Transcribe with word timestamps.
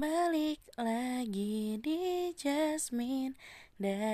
Balik 0.00 0.64
lagi 0.80 1.76
di 1.76 2.32
Jasmine 2.32 3.36
Diary 3.76 4.08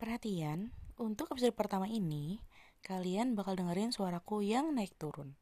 Perhatian, 0.00 0.72
untuk 0.96 1.28
episode 1.28 1.52
pertama 1.52 1.84
ini, 1.84 2.40
kalian 2.80 3.36
bakal 3.36 3.52
dengerin 3.60 3.92
suaraku 3.92 4.40
yang 4.40 4.72
naik 4.72 4.96
turun 4.96 5.36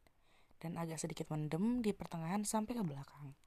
dan 0.59 0.75
agak 0.75 0.99
sedikit 0.99 1.31
mendem 1.31 1.79
di 1.79 1.95
pertengahan 1.95 2.43
sampai 2.43 2.75
ke 2.75 2.83
belakang. 2.83 3.39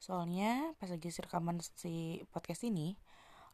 Soalnya 0.00 0.72
pas 0.80 0.88
lagi 0.88 1.12
rekaman 1.12 1.60
si 1.60 2.24
podcast 2.32 2.64
ini, 2.64 2.96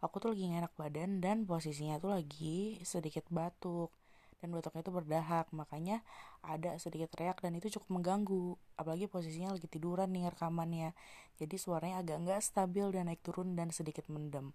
aku 0.06 0.22
tuh 0.22 0.30
lagi 0.32 0.46
enak 0.46 0.72
badan 0.78 1.18
dan 1.18 1.42
posisinya 1.44 1.98
tuh 1.98 2.14
lagi 2.14 2.78
sedikit 2.86 3.26
batuk. 3.28 3.90
Dan 4.36 4.52
batuknya 4.52 4.84
itu 4.84 4.92
berdahak 4.92 5.46
makanya 5.56 6.04
ada 6.44 6.76
sedikit 6.76 7.08
teriak 7.16 7.40
dan 7.40 7.56
itu 7.56 7.72
cukup 7.72 7.98
mengganggu. 7.98 8.54
Apalagi 8.76 9.08
posisinya 9.08 9.56
lagi 9.56 9.66
tiduran 9.66 10.12
nih 10.12 10.30
rekamannya. 10.30 10.92
Jadi 11.40 11.56
suaranya 11.56 12.04
agak 12.04 12.16
nggak 12.22 12.40
stabil 12.44 12.86
dan 12.92 13.08
naik 13.08 13.24
turun 13.24 13.56
dan 13.56 13.72
sedikit 13.72 14.06
mendem. 14.12 14.52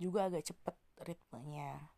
Juga 0.00 0.32
agak 0.32 0.48
cepet 0.48 0.74
ritmenya. 1.04 1.92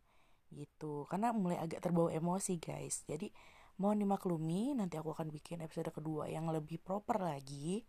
Gitu. 0.51 1.07
Karena 1.07 1.30
mulai 1.30 1.62
agak 1.62 1.80
terbawa 1.80 2.10
emosi 2.10 2.59
guys. 2.59 3.07
Jadi 3.07 3.30
mohon 3.79 4.02
dimaklumi 4.02 4.74
nanti 4.74 4.98
aku 4.98 5.15
akan 5.15 5.30
bikin 5.30 5.62
episode 5.62 5.95
kedua 5.95 6.27
yang 6.27 6.51
lebih 6.51 6.82
proper 6.82 7.23
lagi. 7.23 7.87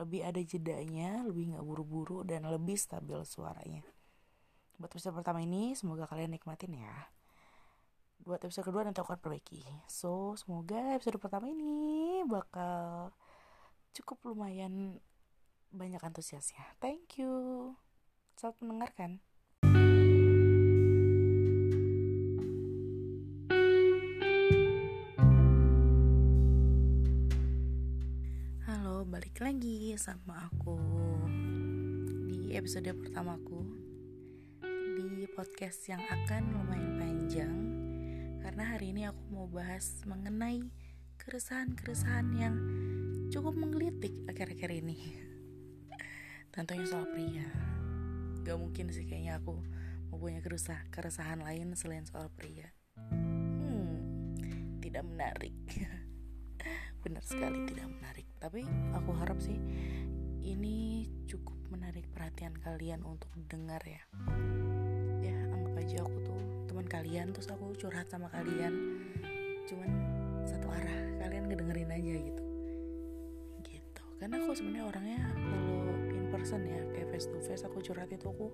Lebih 0.00 0.24
ada 0.24 0.40
jedanya, 0.40 1.26
lebih 1.28 1.54
nggak 1.54 1.64
buru-buru 1.66 2.24
dan 2.24 2.48
lebih 2.48 2.78
stabil 2.78 3.20
suaranya. 3.26 3.97
Buat 4.78 4.94
episode 4.94 5.18
pertama 5.18 5.42
ini 5.42 5.74
semoga 5.74 6.06
kalian 6.06 6.38
nikmatin 6.38 6.78
ya. 6.78 7.10
Buat 8.22 8.46
episode 8.46 8.70
kedua 8.70 8.86
nanti 8.86 9.02
aku 9.02 9.10
akan 9.10 9.18
perbaiki. 9.18 9.58
So 9.90 10.38
semoga 10.38 10.94
episode 10.94 11.18
pertama 11.18 11.50
ini 11.50 12.22
bakal 12.30 13.10
cukup 13.90 14.22
lumayan 14.22 15.02
banyak 15.74 15.98
antusiasnya. 15.98 16.78
Thank 16.78 17.18
you. 17.18 17.74
Selamat 18.38 18.58
mendengarkan. 18.62 19.10
balik 29.08 29.40
lagi 29.40 29.96
sama 29.96 30.50
aku 30.52 30.76
di 32.28 32.52
episode 32.52 32.92
pertamaku 32.92 33.77
podcast 35.38 35.86
yang 35.86 36.02
akan 36.10 36.50
lumayan 36.50 36.98
panjang 36.98 37.54
karena 38.42 38.74
hari 38.74 38.90
ini 38.90 39.06
aku 39.06 39.22
mau 39.30 39.46
bahas 39.46 40.02
mengenai 40.02 40.66
keresahan-keresahan 41.14 42.26
yang 42.34 42.58
cukup 43.30 43.54
menggelitik 43.54 44.18
akhir-akhir 44.26 44.82
ini. 44.82 44.98
Tentunya 46.58 46.82
soal 46.90 47.06
pria. 47.14 47.46
Gak 48.42 48.58
mungkin 48.58 48.90
sih 48.90 49.06
kayaknya 49.06 49.38
aku 49.38 49.62
mau 50.10 50.18
punya 50.18 50.42
keresah 50.42 50.82
keresahan 50.90 51.38
lain 51.38 51.78
selain 51.78 52.02
soal 52.02 52.34
pria. 52.34 52.74
Hmm 52.98 53.94
tidak 54.82 55.06
menarik. 55.06 55.54
Benar 57.06 57.22
sekali 57.22 57.62
tidak 57.70 57.86
menarik. 57.86 58.26
Tapi 58.42 58.66
aku 58.90 59.14
harap 59.14 59.38
sih 59.38 59.54
ini 60.42 61.06
cukup 61.30 61.54
menarik 61.70 62.10
perhatian 62.10 62.58
kalian 62.58 63.06
untuk 63.06 63.30
dengar 63.46 63.78
ya 63.86 64.02
ya 64.18 64.77
aja 65.78 66.02
aku 66.02 66.18
tuh 66.26 66.40
teman 66.66 66.86
kalian 66.90 67.30
terus 67.30 67.48
aku 67.48 67.70
curhat 67.78 68.10
sama 68.10 68.26
kalian. 68.34 68.98
Cuman 69.70 69.90
satu 70.42 70.66
arah 70.68 70.98
kalian 71.22 71.46
ngedengerin 71.46 71.90
aja 71.94 72.14
gitu. 72.18 72.44
Gitu. 73.62 74.02
Karena 74.18 74.42
aku 74.42 74.50
sebenarnya 74.58 74.84
orangnya 74.90 75.20
kalau 75.30 75.94
in 76.10 76.26
person 76.34 76.60
ya 76.66 76.82
kayak 76.90 77.08
face 77.14 77.30
to 77.30 77.38
face 77.46 77.62
aku 77.62 77.78
curhat 77.78 78.10
itu 78.10 78.26
aku 78.26 78.50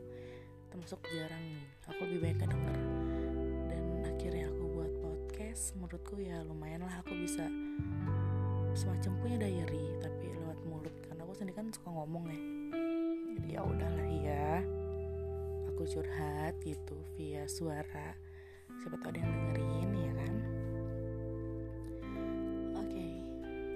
termasuk 0.68 1.00
jarang 1.08 1.40
nih. 1.40 1.64
Aku 1.88 2.00
lebih 2.04 2.20
baik 2.28 2.38
kedenger 2.44 2.78
dan 3.72 3.82
akhirnya 4.04 4.46
aku 4.52 4.64
buat 4.76 4.92
podcast 5.00 5.64
menurutku 5.80 6.14
ya 6.20 6.44
lumayan 6.44 6.84
lah 6.84 7.00
aku 7.00 7.16
bisa 7.16 7.48
semacam 8.76 9.12
punya 9.22 9.36
diary 9.40 9.96
tapi 10.04 10.28
lewat 10.28 10.58
mulut. 10.68 10.94
Karena 11.08 11.24
aku 11.24 11.32
sendiri 11.32 11.56
kan 11.56 11.72
suka 11.72 11.88
ngomong 11.88 12.24
ya. 12.28 12.40
Jadi 13.34 13.48
ya 13.50 13.60
udahlah 13.66 14.08
ya 14.22 14.83
aku 15.84 16.00
curhat 16.00 16.56
gitu 16.64 16.96
via 17.12 17.44
suara. 17.44 18.16
Siapa 18.80 18.96
tahu 19.04 19.12
ada 19.12 19.20
yang 19.20 19.52
dengerin 19.52 19.92
ya 19.92 20.12
kan? 20.16 20.32
Oke 22.80 23.04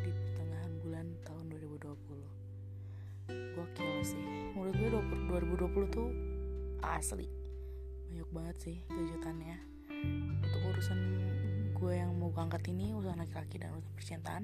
di 0.03 0.11
pertengahan 0.11 0.73
bulan 0.83 1.07
tahun 1.23 1.45
2020 3.31 3.55
gokil 3.55 3.95
sih. 4.03 4.19
Menurut 4.59 4.75
gue 4.75 4.91
2020 5.71 5.87
tuh 5.87 6.11
asli. 6.83 7.31
Banyak 8.11 8.27
banget 8.35 8.55
sih 8.59 8.75
kejutannya. 8.91 9.55
Untuk 10.43 10.67
urusan 10.67 10.99
gue 11.79 11.95
yang 11.95 12.11
mau 12.19 12.27
angkat 12.35 12.75
ini 12.75 12.91
urusan 12.91 13.23
laki-laki 13.23 13.55
dan 13.55 13.71
urusan 13.71 13.93
percintaan 13.95 14.43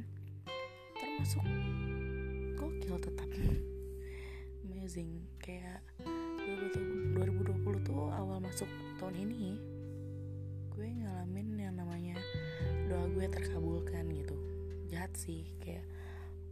termasuk 0.96 1.44
gokil 2.56 2.96
tetap. 3.04 3.28
Amazing. 4.64 5.20
Kayak 5.44 5.84
2020 6.00 7.60
tuh 7.84 8.08
awal 8.16 8.40
masuk 8.40 8.72
tahun 8.96 9.28
ini 9.28 9.60
gue 10.72 10.88
ngalamin 10.88 11.60
yang 11.60 11.76
namanya 11.76 12.16
doa 12.88 13.04
gue 13.12 13.28
terkabulkan 13.28 14.08
gitu. 14.16 14.36
Jahat 14.88 15.12
sih 15.20 15.44
kayak 15.60 15.84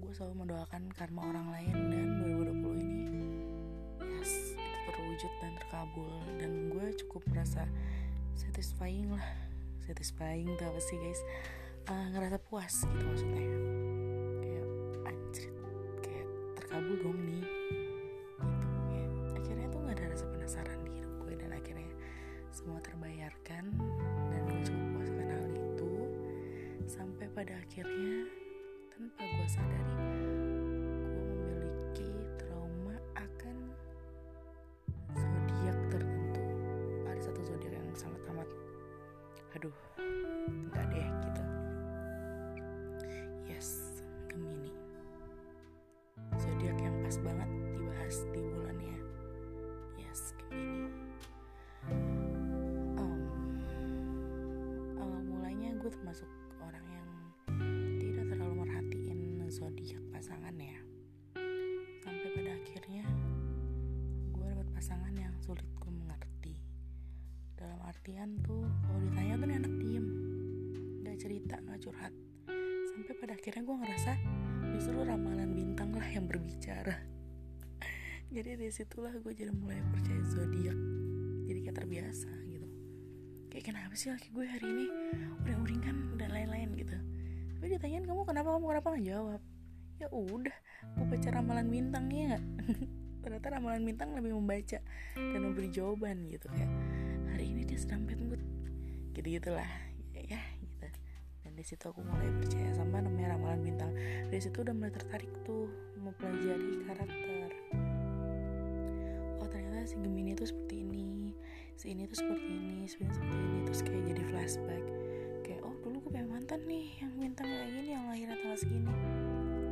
gue 0.04 0.12
selalu 0.12 0.44
mendoakan 0.44 0.92
karma 1.00 1.32
orang 1.32 1.48
lain 1.48 1.76
dan 1.96 2.08
2020 2.44 2.84
ini 2.84 3.00
yes 4.20 4.60
terwujud 4.92 5.32
dan 5.40 5.56
terkabul. 5.64 6.12
Dan 6.36 6.76
gue 6.76 6.92
cukup 7.08 7.24
merasa 7.32 7.64
satisfying 8.36 9.16
lah 9.16 9.43
satisfying 9.84 10.48
tuh 10.56 10.66
apa 10.68 10.80
sih 10.80 10.98
guys? 11.00 11.22
Uh, 11.92 12.08
ngerasa 12.16 12.38
puas 12.48 12.74
gitu 12.88 13.04
maksudnya. 13.04 13.44
Kayak 14.40 14.68
anjir 15.08 15.46
kayak 16.00 16.28
terkabul 16.56 16.96
dong 17.04 17.20
nih. 17.20 17.44
Gitu 18.40 18.68
ya. 18.96 19.06
Akhirnya 19.36 19.68
tuh 19.68 19.80
nggak 19.84 19.96
ada 20.00 20.06
rasa 20.16 20.26
penasaran 20.32 20.80
di 20.88 20.92
hidup 20.96 21.14
gue 21.24 21.34
dan 21.36 21.52
akhirnya 21.52 21.92
semua 22.50 22.80
terbayarkan 22.80 23.64
dan 24.32 24.42
gue 24.48 24.60
cukup 24.64 24.88
puas 24.96 25.10
akan 25.12 25.28
hal 25.28 25.46
itu. 25.52 25.92
Sampai 26.88 27.26
pada 27.36 27.54
akhirnya 27.60 28.28
tanpa 28.94 29.22
gue 29.28 29.48
sadari 29.52 29.93
aduh 39.54 39.78
enggak 40.50 40.86
deh 40.90 41.08
gitu. 41.30 41.44
Yes 43.46 44.02
Gemini. 44.26 44.74
Zodiak 46.42 46.78
yang 46.82 46.96
pas 47.06 47.16
banget 47.22 47.50
dibahas 47.78 48.16
di 48.34 48.42
bulannya. 48.42 48.98
Yes 50.02 50.34
Gemini. 50.42 50.90
Um, 52.98 53.22
awal 54.98 55.22
mulanya 55.22 55.78
gue 55.78 55.92
termasuk 55.94 56.30
orang 56.58 56.86
yang 56.90 57.10
tidak 58.02 58.26
terlalu 58.34 58.66
merhatiin 58.66 59.46
zodiak 59.54 60.02
pasangan 60.10 60.58
ya. 60.58 60.82
Sampai 62.02 62.30
pada 62.34 62.52
akhirnya 62.58 63.06
gue 64.34 64.46
dapat 64.50 64.68
pasangan 64.74 65.14
yang 65.14 65.38
sulit 65.46 65.70
gue 65.78 65.94
mengerti. 65.94 66.58
Dalam 67.54 67.80
artian 67.86 68.42
tuh 68.44 68.63
curhat. 71.84 72.16
Sampai 72.96 73.12
pada 73.20 73.36
akhirnya 73.36 73.68
gue 73.68 73.76
ngerasa 73.76 74.12
justru 74.72 75.04
ramalan 75.04 75.52
bintang 75.52 75.92
lah 75.92 76.08
yang 76.08 76.24
berbicara. 76.24 76.96
Jadi 78.36 78.56
dari 78.56 78.72
situlah 78.72 79.12
gue 79.20 79.36
jadi 79.36 79.52
mulai 79.52 79.84
percaya 79.92 80.24
zodiak. 80.32 80.80
Jadi 81.44 81.60
kayak 81.60 81.78
terbiasa 81.84 82.32
gitu. 82.48 82.68
Kayak 83.52 83.64
kenapa 83.68 83.94
sih 84.00 84.10
laki 84.10 84.32
gue 84.32 84.46
hari 84.48 84.66
ini 84.66 84.86
uring-uringan 85.44 86.18
dan 86.18 86.32
lain-lain? 86.32 86.72
Gitu. 86.74 86.96
Tapi 87.60 87.66
ditanyain 87.78 88.08
kamu 88.08 88.24
kenapa? 88.26 88.56
Kamu 88.56 88.66
kenapa? 88.74 88.88
Nggak 88.96 89.06
jawab. 89.06 89.42
Ya 90.02 90.08
udah 90.10 90.58
gue 90.98 91.06
baca 91.06 91.30
ramalan 91.30 91.68
bintangnya 91.68 92.24
nggak? 92.34 92.44
Ternyata 93.28 93.48
ramalan 93.60 93.84
bintang 93.86 94.10
lebih 94.18 94.34
membaca 94.34 94.80
dan 95.14 95.40
memberi 95.40 95.70
jawaban 95.70 96.28
gitu 96.32 96.48
kayak 96.50 96.72
hari 97.30 97.54
ini 97.54 97.68
dia 97.68 97.78
sedang 97.78 98.08
bad 98.08 98.20
mood. 98.24 98.42
Gitu 99.14 99.28
gitulah 99.38 99.93
di 101.54 101.64
situ 101.64 101.86
aku 101.90 102.02
mulai 102.02 102.30
percaya 102.42 102.74
sama 102.74 103.00
namanya 103.00 103.24
bintang. 103.64 103.92
Dari 104.28 104.42
situ 104.42 104.66
udah 104.66 104.74
mulai 104.76 104.92
tertarik 104.92 105.30
tuh 105.46 105.70
mempelajari 106.02 106.84
karakter. 106.90 107.50
Oh 109.40 109.48
ternyata 109.48 109.88
si 109.88 109.96
Gemini 110.02 110.36
itu 110.36 110.50
seperti 110.50 110.84
ini 110.84 111.32
si 111.74 111.90
ini 111.90 112.06
tuh 112.06 112.18
seperti 112.22 112.46
ini 112.46 112.86
si 112.86 113.02
ini 113.02 113.12
seperti 113.14 113.36
ini 113.38 113.60
terus 113.66 113.82
kayak 113.82 114.04
jadi 114.12 114.24
flashback. 114.30 114.84
Kayak 115.46 115.62
oh 115.64 115.76
dulu 115.86 115.98
gue 116.04 116.12
punya 116.12 116.26
mantan 116.28 116.60
nih 116.66 116.86
yang 117.00 117.14
bintang 117.16 117.48
kayak 117.48 117.70
gini 117.72 117.90
yang 117.94 118.06
lahirnya 118.10 118.38
tanggal 118.42 118.60
segini 118.60 118.94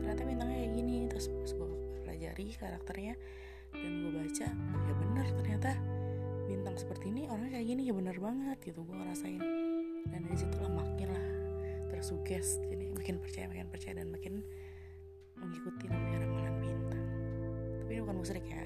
ternyata 0.01 0.22
bintangnya 0.25 0.57
kayak 0.57 0.74
gini 0.74 0.95
terus 1.07 1.25
pas 1.30 1.51
gue 1.54 1.69
pelajari 2.04 2.45
karakternya 2.57 3.13
dan 3.72 3.92
gue 4.04 4.12
baca 4.12 4.48
ya 4.57 4.94
bener 4.98 5.28
ternyata 5.39 5.72
bintang 6.50 6.75
seperti 6.75 7.06
ini 7.13 7.22
orangnya 7.31 7.56
kayak 7.56 7.68
gini 7.69 7.81
ya 7.88 7.94
bener 7.95 8.18
banget 8.19 8.57
gitu 8.66 8.83
gue 8.83 8.95
ngerasain. 8.98 9.42
Dan 10.12 10.19
dari 10.28 10.36
situlah 10.36 10.72
makin 10.74 11.07
lah 11.13 11.31
tersuges 12.01 12.57
jadi 12.65 12.89
makin 12.98 13.21
percaya 13.21 13.45
makin 13.45 13.69
percaya 13.69 13.94
dan 14.01 14.09
makin 14.09 14.42
mengikuti 15.38 15.86
namanya 15.86 16.25
ramalan 16.25 16.56
bintang. 16.57 17.06
Tapi 17.81 17.89
ini 17.94 18.01
bukan 18.01 18.18
musrik 18.18 18.45
ya. 18.45 18.65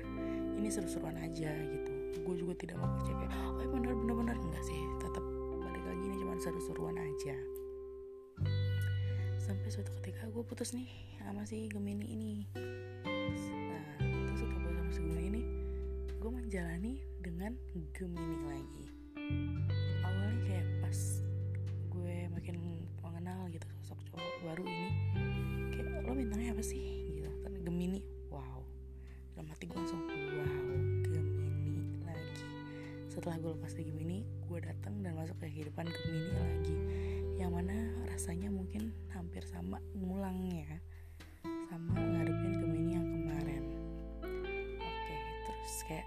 Ini 0.55 0.67
seru-seruan 0.71 1.19
aja 1.19 1.51
gitu. 1.51 1.91
Gue 2.23 2.35
juga 2.39 2.55
tidak 2.55 2.79
mau 2.79 2.95
percaya 2.95 3.15
kayak 3.27 3.31
oh 3.35 3.59
ya 3.59 3.67
bener 3.71 3.91
bener 3.91 4.15
bener 4.15 4.37
enggak 4.39 4.63
sih. 4.63 4.79
Tetap 5.03 5.23
balik 5.59 5.83
lagi 5.83 6.03
ini 6.07 6.15
cuma 6.23 6.39
seru-seruan 6.39 6.95
aja. 6.95 7.35
Sampai 9.39 9.67
suatu 9.67 9.91
ketika 9.99 10.31
gue 10.31 10.43
putus 10.47 10.71
nih 10.71 10.87
sama 11.19 11.43
si 11.43 11.67
Gemini 11.67 12.07
ini. 12.07 12.35
Nah 12.55 13.83
terus 13.99 14.39
setelah 14.39 14.59
putus 14.63 14.75
sama 14.79 14.91
si 14.95 14.99
Gemini 15.03 15.23
ini 15.27 15.41
gue 16.23 16.31
menjalani 16.31 16.93
dengan 17.19 17.51
Gemini 17.91 18.37
lagi. 18.47 18.85
Awalnya 20.07 20.39
kayak 20.43 20.67
pas 20.83 20.99
gue 21.91 22.15
makin 22.31 22.55
mengenal 23.25 23.49
gitu 23.49 23.65
sosok 23.81 23.97
cowok 24.13 24.37
baru 24.45 24.63
ini. 24.69 24.89
Kayak 25.73 26.05
lo 26.05 26.13
bintangnya 26.13 26.53
apa 26.53 26.61
sih? 26.61 27.09
Gitu. 27.09 27.25
Kan 27.41 27.57
Gemini 27.65 28.05
wow. 28.29 28.61
Dalam 29.33 29.49
hati 29.49 29.65
gue 29.65 29.73
langsung 29.73 29.97
wow 30.05 30.69
Gemini 31.09 32.05
lagi. 32.05 32.45
Setelah 33.09 33.41
gue 33.41 33.57
lepas 33.57 33.73
dari 33.73 33.89
Gemini 33.89 34.29
gue 34.45 34.59
datang 34.61 35.01
dan 35.01 35.17
masuk 35.17 35.41
ke 35.41 35.49
kehidupan 35.49 35.89
Gemini 35.89 36.31
lagi. 36.37 36.77
Yang 37.41 37.49
mana 37.49 37.75
rasanya 38.13 38.53
mungkin 38.53 38.93
hampir 39.09 39.41
sama 39.49 39.81
ngulangnya 39.97 40.85
sama 41.73 41.97
ngadepin 41.97 42.61
Gemini 42.61 42.91
yang 42.93 43.09
kemarin. 43.09 43.63
Oke 44.85 45.17
terus 45.49 45.77
kayak 45.89 46.05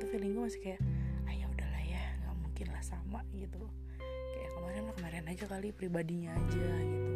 itu 0.00 0.04
feeling 0.08 0.32
gue 0.32 0.44
masih 0.48 0.62
kayak 0.64 0.80
ah 1.28 1.34
ya 1.36 1.44
udahlah 1.52 1.84
ya 1.84 2.00
nggak 2.24 2.36
mungkin 2.40 2.66
lah 2.72 2.80
sama 2.80 3.20
gitu 3.36 3.68
kemarin 4.66 4.82
mah 4.82 4.96
kemarin 4.98 5.24
aja 5.30 5.44
kali 5.46 5.70
pribadinya 5.70 6.34
aja 6.34 6.70
gitu. 6.82 7.14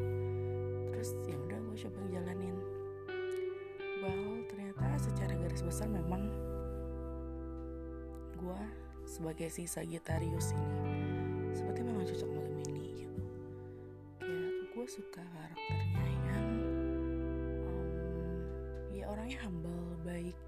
Terus 0.95 1.11
ya 1.27 1.35
udah 1.35 1.59
gue 1.67 1.77
coba 1.83 1.99
jalanin. 2.07 2.57
Well 4.07 4.47
ternyata 4.47 4.87
secara 5.03 5.35
garis 5.35 5.67
besar 5.67 5.91
memang 5.91 6.31
gue 8.39 8.61
sebagai 9.03 9.51
si 9.51 9.67
Sagittarius 9.67 10.55
ini 10.55 11.51
seperti 11.51 11.83
memang 11.83 12.07
cocok 12.07 12.23
sama 12.23 12.39
Gemini 12.39 13.03
gitu. 13.03 13.23
Kayak 14.23 14.55
gue 14.71 14.87
suka 14.87 15.23
karakternya 15.35 16.07
yang 16.07 16.47
um, 17.67 18.95
ya 18.95 19.11
orangnya 19.11 19.43
humble 19.43 19.99
baik. 20.07 20.39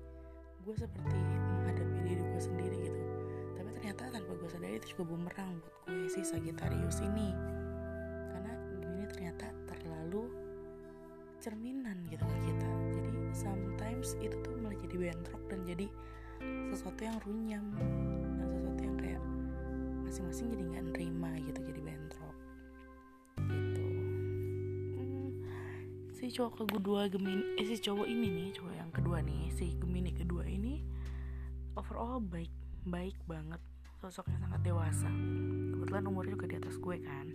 Gue 0.62 0.74
seperti 0.78 1.18
menghadapi 1.18 1.98
diri 2.06 2.22
gue 2.22 2.42
sendiri 2.46 2.76
gitu. 2.78 3.00
Tapi 3.58 3.74
ternyata 3.74 4.06
tanpa 4.06 4.38
gue 4.38 4.46
sadari 4.54 4.78
itu 4.78 4.94
juga 4.94 5.10
bumerang 5.10 5.58
buat 5.58 5.74
gue 5.82 5.91
si 6.12 6.20
Sagittarius 6.20 7.00
ini. 7.00 7.32
Karena 8.28 8.52
Gemini 8.76 9.08
ternyata 9.08 9.48
terlalu 9.64 10.28
cerminan 11.40 12.04
gitu 12.12 12.20
ke 12.20 12.36
kita. 12.52 12.68
Jadi 12.92 13.10
sometimes 13.32 14.12
itu 14.20 14.36
tuh 14.44 14.52
malah 14.60 14.76
jadi 14.76 15.08
bentrok 15.08 15.40
dan 15.48 15.64
jadi 15.64 15.88
sesuatu 16.68 17.00
yang 17.00 17.16
runyam. 17.24 17.64
Dan 18.36 18.46
sesuatu 18.52 18.80
yang 18.84 18.96
kayak 19.00 19.22
masing-masing 20.04 20.46
jadi 20.52 20.62
nggak 20.68 20.84
nerima 20.92 21.30
gitu 21.48 21.60
jadi 21.64 21.80
bentrok. 21.80 22.36
Gitu. 23.48 23.86
Hmm, 25.00 25.28
si 26.12 26.28
cowok 26.28 26.68
kedua 26.76 27.08
Gemini 27.08 27.56
eh 27.56 27.64
si 27.72 27.80
cowok 27.80 28.04
ini 28.04 28.28
nih 28.28 28.48
cowok 28.52 28.74
yang 28.76 28.90
kedua 28.92 29.24
nih 29.24 29.48
si 29.48 29.72
Gemini 29.80 30.12
kedua 30.12 30.44
ini 30.44 30.84
overall 31.72 32.20
baik 32.20 32.52
baik 32.84 33.16
banget. 33.24 33.64
Sosoknya 34.02 34.34
sangat 34.44 34.60
dewasa 34.66 35.08
kebetulan 35.92 36.08
umurnya 36.08 36.32
juga 36.40 36.48
di 36.48 36.56
atas 36.56 36.76
gue 36.80 36.96
kan. 37.04 37.26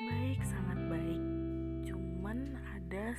Baik 0.00 0.40
sangat 0.48 0.78
baik. 0.88 1.22
Cuman 1.92 2.56
ada 2.56 3.12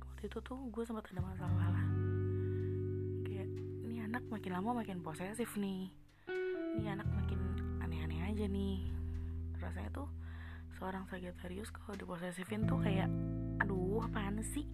waktu 0.00 0.22
itu 0.32 0.38
tuh 0.40 0.56
gue 0.72 0.84
sempat 0.88 1.12
ada 1.12 1.20
masalah. 1.20 1.68
Lah 1.68 1.88
kayak 3.20 3.52
ini 3.84 4.00
anak 4.00 4.24
makin 4.32 4.56
lama 4.56 4.80
makin 4.80 5.04
posesif 5.04 5.60
nih. 5.60 5.92
Ini 6.80 6.88
anak 6.88 7.08
makin 7.12 7.36
aneh-aneh 7.84 8.32
aja 8.32 8.48
nih. 8.48 8.88
Rasanya 9.60 9.92
tuh 9.92 10.08
seorang 10.80 11.04
Sagittarius 11.12 11.68
kalau 11.68 12.00
diposesifin 12.00 12.64
tuh 12.64 12.80
kayak 12.80 13.12
aduh 13.60 14.08
apaan 14.08 14.40
sih? 14.40 14.64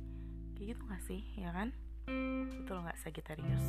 Kayak 0.55 0.79
gitu 0.79 0.83
gak 0.87 1.03
sih? 1.11 1.27
Ya 1.43 1.51
kan? 1.51 1.75
Betul 2.55 2.87
nggak 2.87 3.03
Sagittarius. 3.03 3.67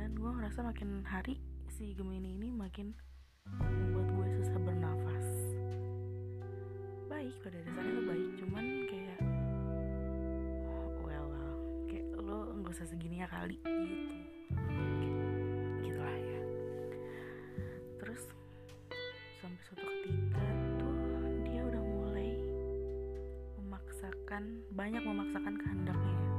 Dan 0.00 0.16
gue 0.16 0.32
ngerasa 0.32 0.64
makin 0.64 1.04
hari 1.04 1.36
si 1.68 1.92
Gemini 1.92 2.32
ini 2.32 2.48
makin 2.48 2.96
membuat 3.60 4.08
gue 4.16 4.26
susah 4.40 4.56
bernafas. 4.56 5.28
Baik 7.12 7.36
pada 7.44 7.60
dasarnya 7.60 7.92
tuh 8.00 8.06
baik 8.08 8.28
cuman 8.40 8.64
kayak 8.88 9.20
well 11.04 11.28
well 11.28 11.52
kayak 11.84 12.08
lo 12.16 12.48
nggak 12.48 12.72
usah 12.72 12.88
segini 12.88 13.20
ya 13.20 13.28
kali 13.28 13.60
gitu. 13.60 14.16
Gitulah 15.84 16.16
ya. 16.16 16.42
Terus 18.00 18.24
sampai 19.44 19.62
suatu 19.68 19.84
ketika 19.84 20.48
tuh 20.80 20.96
dia 21.44 21.60
udah 21.60 21.82
mulai 21.84 22.40
memaksakan 23.60 24.64
banyak 24.72 25.04
memaksakan 25.04 25.60
kehendaknya 25.60 26.29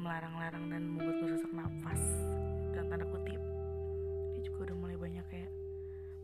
melarang-larang 0.00 0.64
dan 0.72 0.82
membuat 0.88 1.14
gue 1.20 1.28
sesak 1.36 1.52
nafas. 1.52 2.02
Dan 2.72 2.88
tanda 2.88 3.04
kutip. 3.04 3.40
Dia 4.34 4.42
juga 4.48 4.72
udah 4.72 4.76
mulai 4.80 4.96
banyak 4.96 5.26
kayak 5.28 5.50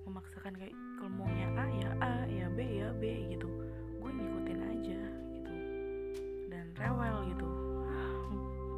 memaksakan 0.08 0.56
kayak 0.56 0.74
kalau 0.96 1.10
maunya 1.12 1.48
A 1.52 1.64
ya 1.76 1.90
A 2.00 2.12
ya 2.26 2.46
B 2.48 2.58
ya 2.64 2.88
B 2.96 3.02
gitu. 3.36 3.48
Gue 4.00 4.10
ngikutin 4.10 4.60
aja 4.64 5.00
gitu. 5.36 5.52
Dan 6.48 6.72
rewel 6.80 7.16
gitu. 7.36 7.48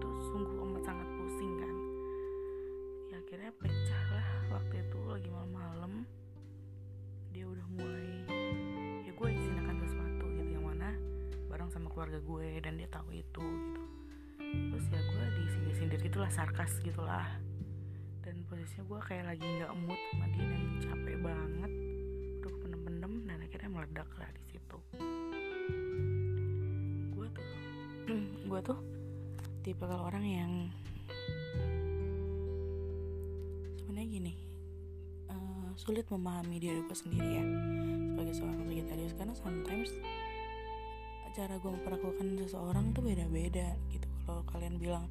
Itu 0.03 0.09
sungguh 0.35 0.57
amat 0.67 0.83
sangat 0.83 1.09
pusing 1.15 1.53
kan. 1.63 1.75
Ya 3.15 3.17
akhirnya 3.23 3.51
pecah 3.55 4.05
lah 4.11 4.29
waktu 4.59 4.75
itu 4.83 4.99
lagi 5.07 5.29
malam-malam. 5.31 5.93
Dia 7.31 7.47
udah 7.47 7.67
mulai 7.71 8.09
ya 9.07 9.13
gue 9.15 9.29
izin 9.31 9.57
akan 9.63 9.77
sesuatu 9.79 10.25
gitu 10.37 10.51
yang 10.59 10.67
mana 10.67 10.91
bareng 11.47 11.71
sama 11.71 11.87
keluarga 11.89 12.19
gue 12.19 12.49
dan 12.61 12.77
dia 12.77 12.91
tahu 12.91 13.15
itu 13.15 13.47
gitu 13.47 13.88
terus 14.79 14.95
ya 14.95 15.03
gue 15.11 15.25
disindir-sindir 15.43 16.01
gitulah 16.07 16.31
sarkas 16.31 16.71
gitulah. 16.87 17.27
Dan 18.23 18.47
posisinya 18.47 18.87
gue 18.87 19.01
kayak 19.11 19.25
lagi 19.27 19.43
nggak 19.43 19.75
mood 19.75 19.99
sama 20.15 20.27
dia 20.31 20.47
dan 20.47 20.63
capek 20.87 21.17
banget. 21.19 21.73
Udah 22.39 22.53
pendem-pendem 22.63 23.13
dan 23.27 23.39
akhirnya 23.43 23.71
meledak 23.75 24.07
lah 24.15 24.31
di 24.31 24.43
situ. 24.47 24.79
Gue 27.11 27.27
tuh 27.35 27.49
gue 28.55 28.61
tuh 28.63 28.79
tipe 29.67 29.83
kalau 29.83 30.07
orang 30.07 30.23
yang 30.23 30.53
sebenarnya 33.83 34.07
gini 34.15 34.33
eh, 35.27 35.69
sulit 35.75 36.07
memahami 36.07 36.63
diri 36.63 36.87
gue 36.87 36.95
sendiri 36.95 37.43
ya 37.43 37.45
sebagai 38.15 38.35
seorang 38.39 38.63
vegetarian. 38.63 39.11
Karena 39.19 39.35
sometimes 39.35 39.91
cara 41.35 41.55
gue 41.59 41.71
memperlakukan 41.71 42.47
seseorang 42.47 42.95
tuh 42.95 43.03
beda-beda 43.03 43.75
gitu 43.91 44.08
kalau 44.29 44.45
kalian 44.53 44.77
bilang 44.77 45.09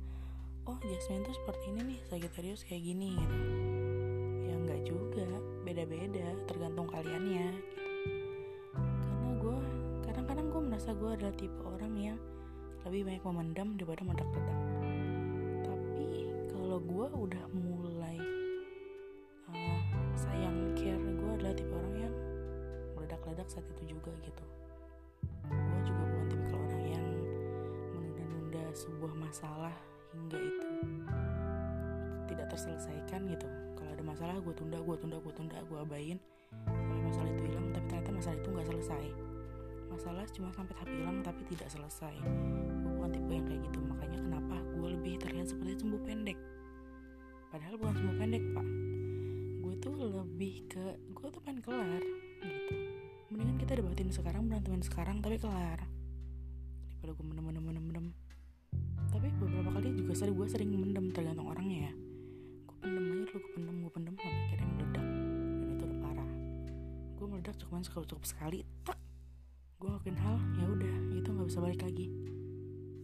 oh 0.70 0.78
Jasmine 0.86 1.26
tuh 1.26 1.34
seperti 1.34 1.74
ini 1.74 1.82
nih 1.90 2.00
Sagittarius 2.06 2.62
kayak 2.62 2.86
gini 2.86 3.18
gitu. 3.18 3.38
Ya 4.46 4.54
nggak 4.62 4.82
juga. 4.86 5.26
Beda-beda 5.66 6.38
tergantung 6.46 6.86
kaliannya 6.86 7.50
gitu. 7.50 7.82
Karena 8.78 9.30
gue 9.42 9.58
kadang-kadang 10.06 10.48
gue 10.54 10.62
merasa 10.62 10.94
gue 10.94 11.10
adalah 11.10 11.34
tipe 11.34 11.58
orang 11.66 11.94
yang 11.98 12.20
lebih 12.86 13.04
banyak 13.04 13.24
memendam 13.28 13.68
daripada 13.76 14.02
meledak-ledak 14.08 14.60
tapi 15.68 16.08
kalau 16.48 16.80
gue 16.80 17.08
udah 17.20 17.44
mulai 17.52 18.16
uh, 19.52 19.82
sayang 20.16 20.72
care 20.80 20.96
gue 20.96 21.32
adalah 21.36 21.52
tipe 21.52 21.74
orang 21.76 21.96
yang 22.00 22.16
meledak-ledak 22.96 23.48
saat 23.52 23.68
itu 23.76 24.00
juga 24.00 24.16
gitu 24.24 24.44
sebuah 28.78 29.14
masalah 29.18 29.74
hingga 30.14 30.38
itu 30.38 30.70
tidak 32.30 32.46
terselesaikan 32.54 33.26
gitu. 33.34 33.50
Kalau 33.74 33.90
ada 33.90 34.04
masalah 34.06 34.36
gue 34.38 34.54
tunda 34.54 34.78
gue 34.78 34.96
tunda 35.02 35.18
gue 35.18 35.34
tunda 35.34 35.58
gue 35.66 35.78
abain. 35.82 36.22
Masalah 38.18 38.44
itu 38.44 38.50
nggak 38.50 38.68
selesai. 38.74 39.06
Masalah 39.88 40.26
cuma 40.36 40.50
sampai 40.52 40.74
tahap 40.76 40.90
hilang 40.90 41.24
tapi 41.24 41.42
tidak 41.54 41.70
selesai. 41.72 42.16
Gue 42.20 42.92
bukan 42.98 43.10
tipe 43.14 43.32
yang 43.32 43.46
kayak 43.48 43.62
gitu 43.72 43.80
makanya 43.88 44.20
kenapa 44.20 44.56
gue 44.76 44.88
lebih 45.00 45.14
terlihat 45.22 45.48
seperti 45.48 45.80
sembuh 45.80 46.02
pendek? 46.04 46.38
Padahal 47.48 47.76
bukan 47.80 47.94
sembuh 47.96 48.16
pendek 48.20 48.44
pak. 48.52 48.68
Gue 49.64 49.74
tuh 49.80 49.96
lebih 49.96 50.56
ke 50.68 50.86
gue 51.14 51.28
tuh 51.32 51.42
pengen 51.46 51.62
kelar 51.64 52.04
gitu. 52.44 52.74
Mendingan 53.32 53.58
kita 53.62 53.74
debatin 53.80 54.10
sekarang 54.12 54.44
berantemin 54.50 54.84
sekarang 54.84 55.24
tapi 55.24 55.38
kelar. 55.40 55.80
Daripada 56.92 57.12
gue 57.16 57.26
mendem 57.30 57.46
mendem 57.48 57.64
mendem 57.64 57.86
mendem 57.86 58.08
tapi 59.08 59.32
beberapa 59.40 59.70
kali 59.72 59.96
juga 59.96 60.14
sering 60.14 60.36
gue 60.36 60.48
sering 60.52 60.70
mendem 60.76 61.06
tergantung 61.16 61.48
orangnya 61.48 61.90
ya. 61.90 61.94
Gue 62.68 62.76
pendem 62.84 63.04
aja 63.08 63.24
dulu 63.24 63.38
gue 63.40 63.52
pendem 63.56 63.76
gue 63.80 63.92
pendem 63.92 64.16
sampai 64.20 64.42
akhirnya 64.48 64.68
meledak. 64.68 65.06
Dan 65.08 65.68
itu 65.72 65.84
udah 65.88 66.00
parah. 66.04 66.32
Gue 67.16 67.26
meledak 67.28 67.56
cuma 67.62 67.78
cukup 67.84 68.04
cukup 68.08 68.24
sekali 68.28 68.60
tak 68.84 69.00
gue 69.78 69.88
ngelakuin 69.94 70.18
hal 70.18 70.38
ya 70.58 70.66
udah 70.74 70.96
itu 71.14 71.30
nggak 71.32 71.48
bisa 71.48 71.60
balik 71.64 71.82
lagi. 71.86 72.08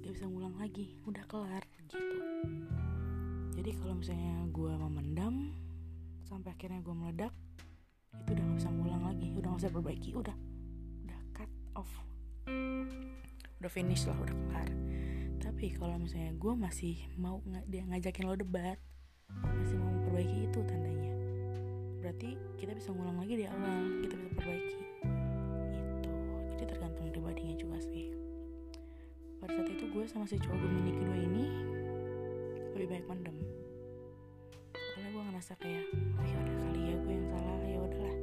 Gak 0.04 0.14
bisa 0.20 0.26
ngulang 0.28 0.56
lagi 0.60 0.86
udah 1.08 1.24
kelar 1.32 1.64
gitu. 1.80 1.98
Jadi 3.54 3.70
kalau 3.80 3.94
misalnya 3.96 4.36
gue 4.52 4.74
memendam 4.76 5.36
sampai 6.28 6.52
akhirnya 6.52 6.84
gue 6.84 6.96
meledak 6.96 7.34
itu 8.14 8.30
udah 8.36 8.44
gak 8.44 8.58
bisa 8.60 8.70
ngulang 8.70 9.04
lagi. 9.08 9.28
Udah 9.40 9.48
gak 9.56 9.60
bisa 9.64 9.72
perbaiki 9.72 10.12
udah. 10.12 10.36
Udah 11.08 11.20
cut 11.32 11.52
off. 11.80 11.92
Udah 13.64 13.72
finish 13.72 14.04
lah 14.12 14.18
udah 14.20 14.36
kelar 14.36 14.70
tapi 15.44 15.76
kalau 15.76 16.00
misalnya 16.00 16.32
gue 16.40 16.54
masih 16.56 16.96
mau 17.20 17.44
nggak 17.44 17.68
dia 17.68 17.84
ngajakin 17.84 18.26
lo 18.32 18.40
debat 18.40 18.80
masih 19.44 19.76
mau 19.76 19.92
memperbaiki 19.92 20.38
itu 20.48 20.60
tandanya 20.64 21.14
berarti 22.04 22.36
kita 22.60 22.76
bisa 22.76 22.92
ngulang 22.92 23.16
lagi 23.16 23.40
di 23.40 23.46
awal 23.48 24.04
kita 24.04 24.16
bisa 24.20 24.30
perbaiki. 24.36 24.80
Itu 26.00 26.12
jadi 26.56 26.64
tergantung 26.68 27.08
pribadinya 27.12 27.56
juga 27.56 27.80
sih. 27.80 28.12
Pada 29.40 29.56
saat 29.56 29.72
itu 29.72 29.88
gue 29.88 30.04
sama 30.08 30.28
si 30.28 30.36
cowok 30.36 30.64
Gemini 30.64 30.92
kedua 30.96 31.18
ini 31.20 31.46
lebih 32.76 32.88
baik 32.92 33.06
mendem. 33.08 33.36
Soalnya 34.76 35.10
gue 35.16 35.24
ngerasa 35.32 35.54
kayak 35.60 35.86
oh 35.96 36.26
ya 36.28 36.38
udah 36.44 36.56
kali 36.60 36.82
ya 36.92 36.96
gue 37.00 37.14
yang 37.16 37.28
salah 37.32 37.60
ya 37.64 37.80
udahlah. 37.80 38.18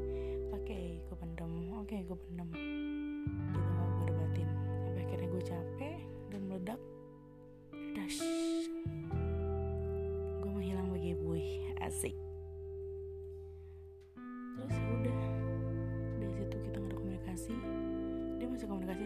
Oke 0.61 0.79
gue 1.01 1.17
pendem 1.17 1.53
oke 1.73 1.97
gue 2.05 2.19
pendem 2.29 2.70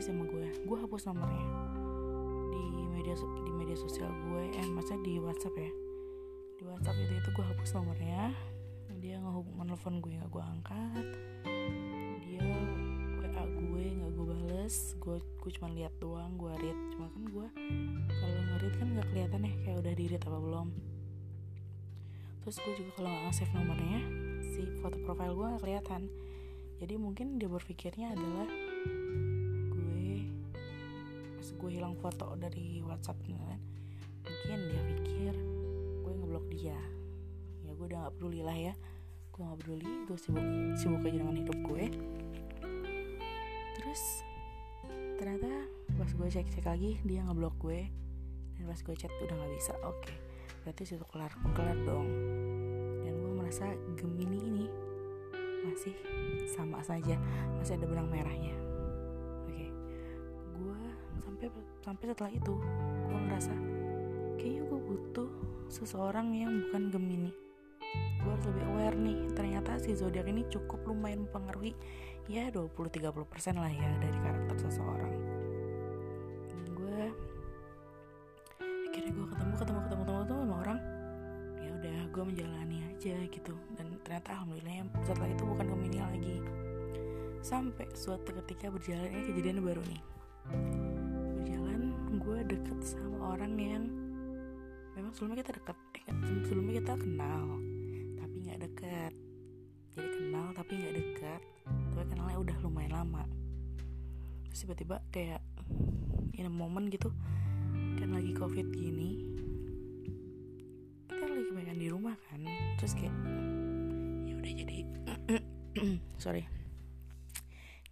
sama 0.04 0.28
gue. 0.28 0.52
Gue 0.68 0.76
hapus 0.76 1.08
nomornya 1.08 1.48
di 2.52 2.84
media 2.92 3.16
di 3.16 3.52
media 3.56 3.72
sosial 3.72 4.12
gue 4.28 4.52
eh 4.52 4.68
maksudnya 4.68 5.00
di 5.00 5.16
WhatsApp 5.16 5.56
ya. 5.56 5.72
Di 6.60 6.62
WhatsApp 6.68 6.96
itu 7.00 7.12
itu 7.16 7.28
gue 7.32 7.44
hapus 7.48 7.70
nomornya. 7.72 8.36
Dia 9.00 9.16
ngehubung 9.24 9.64
nelfon 9.64 10.04
gue 10.04 10.12
nggak 10.20 10.28
gue 10.28 10.44
angkat. 10.44 11.08
Dia 12.20 12.40
WA 12.44 13.44
gue 13.48 13.84
nggak 13.96 14.12
gue 14.12 14.26
bales. 14.28 14.76
Gue 15.00 15.16
gue 15.24 15.50
cuma 15.56 15.72
lihat 15.72 15.96
doang 15.96 16.36
gue 16.36 16.52
read. 16.52 16.78
Cuma 16.92 17.08
kan 17.08 17.24
gue 17.24 17.46
kalau 18.12 18.40
ngerit 18.52 18.74
kan 18.76 18.88
nggak 18.92 19.08
kelihatan 19.08 19.40
ya 19.48 19.52
kayak 19.64 19.76
udah 19.80 19.92
di 19.96 20.04
apa 20.12 20.36
belum. 20.36 20.68
Terus 22.44 22.56
gue 22.60 22.74
juga 22.76 22.90
kalau 23.00 23.08
nggak 23.08 23.32
save 23.32 23.52
nomornya 23.56 24.00
si 24.52 24.68
foto 24.84 25.00
profile 25.00 25.32
gue 25.32 25.46
nggak 25.48 25.62
kelihatan. 25.64 26.02
Jadi 26.76 26.94
mungkin 27.00 27.40
dia 27.40 27.48
berpikirnya 27.48 28.12
adalah 28.12 28.44
hilang 31.84 32.00
foto 32.00 32.32
dari 32.40 32.80
WhatsApp 32.80 33.20
kan 33.28 33.60
mungkin 34.24 34.58
dia 34.72 34.82
pikir 34.88 35.34
gue 36.00 36.12
ngeblok 36.16 36.48
dia. 36.48 36.80
Ya 37.60 37.76
gue 37.76 37.84
udah 37.92 38.08
nggak 38.08 38.14
peduli 38.16 38.40
lah 38.40 38.56
ya. 38.56 38.72
Gue 39.28 39.44
nggak 39.44 39.58
peduli 39.60 39.92
gue 40.08 40.16
sibuk 40.16 40.46
sibuk 40.80 41.04
aja 41.04 41.20
dengan 41.20 41.36
hidup 41.36 41.58
gue. 41.60 41.84
Terus 43.76 44.02
ternyata 45.20 45.68
pas 46.00 46.08
gue 46.08 46.24
cek 46.24 46.48
cek 46.56 46.64
lagi 46.64 46.96
dia 47.04 47.20
ngeblok 47.20 47.52
gue. 47.60 47.84
Dan 48.56 48.64
pas 48.64 48.80
gue 48.80 48.94
chat 48.96 49.12
udah 49.20 49.36
nggak 49.36 49.52
bisa 49.52 49.76
oke. 49.84 50.08
Berarti 50.64 50.82
situ 50.88 51.04
kelar 51.12 51.36
kelar 51.52 51.76
dong. 51.84 52.08
Dan 53.04 53.12
gue 53.12 53.32
merasa 53.44 53.68
Gemini 53.92 54.40
ini 54.40 54.66
masih 55.68 55.92
sama 56.48 56.80
saja 56.80 57.20
masih 57.60 57.76
ada 57.76 57.84
benang 57.84 58.08
merahnya 58.08 58.63
sampai 61.48 61.64
sampai 61.84 62.04
setelah 62.12 62.32
itu 62.32 62.54
gue 63.08 63.20
ngerasa 63.28 63.52
kayaknya 64.40 64.62
gue 64.68 64.80
butuh 64.80 65.28
seseorang 65.68 66.28
yang 66.36 66.52
bukan 66.68 66.82
Gemini. 66.92 67.32
Gue 68.20 68.30
harus 68.32 68.46
lebih 68.48 68.64
aware 68.72 68.96
nih 68.96 69.16
ternyata 69.36 69.76
si 69.80 69.92
zodiak 69.92 70.26
ini 70.28 70.44
cukup 70.48 70.80
lumayan 70.88 71.28
mempengaruhi 71.28 71.76
ya 72.26 72.48
20-30% 72.48 73.60
lah 73.60 73.72
ya 73.72 73.90
dari 74.00 74.18
karakter 74.20 74.56
seseorang. 74.68 75.14
Dan 76.48 76.62
gue 76.72 77.00
akhirnya 78.88 79.12
gue 79.12 79.26
ketemu 79.28 79.52
ketemu 79.60 79.80
ketemu 79.84 80.00
ketemu 80.04 80.20
ketemu 80.24 80.40
sama 80.40 80.56
orang. 80.64 80.78
Ya 81.60 81.70
udah 81.76 81.98
gue 82.08 82.24
menjalani 82.24 82.78
aja 82.88 83.16
gitu. 83.28 83.54
Dan 83.76 83.86
ternyata 84.00 84.28
alhamdulillah 84.40 84.74
yang 84.84 84.88
setelah 85.04 85.28
itu 85.28 85.44
bukan 85.44 85.66
Gemini 85.68 85.98
lagi. 86.00 86.36
Sampai 87.44 87.84
suatu 87.92 88.32
ketika 88.40 88.72
berjalan 88.72 89.12
ini 89.12 89.22
kejadian 89.28 89.60
baru 89.60 89.84
nih 89.84 90.02
gue 92.24 92.40
deket 92.56 92.78
sama 92.80 93.36
orang 93.36 93.52
yang 93.60 93.84
memang 94.96 95.12
sebelumnya 95.12 95.44
kita 95.44 95.60
deket 95.60 95.76
eh, 96.08 96.16
sebelumnya 96.48 96.80
kita 96.80 96.94
kenal 96.96 97.60
tapi 98.16 98.36
nggak 98.48 98.60
deket. 98.64 99.12
Jadi 99.92 100.08
kenal 100.08 100.46
tapi 100.56 100.72
nggak 100.72 100.94
dekat 100.96 101.40
tapi 101.92 102.04
kenalnya 102.08 102.38
udah 102.40 102.56
lumayan 102.64 102.96
lama. 102.96 103.28
Terus 104.48 104.64
tiba-tiba 104.64 105.04
kayak 105.12 105.44
in 106.32 106.48
a 106.48 106.52
moment 106.52 106.88
gitu 106.88 107.12
kan 108.00 108.08
lagi 108.10 108.32
covid 108.32 108.72
gini 108.72 109.20
kita 111.04 111.28
lagi 111.28 111.44
kebanyakan 111.44 111.76
di 111.76 111.88
rumah 111.92 112.16
kan. 112.32 112.40
Terus 112.80 112.92
kayak 112.96 113.16
ya 114.24 114.32
udah 114.32 114.52
jadi 114.64 114.78
sorry. 116.24 116.48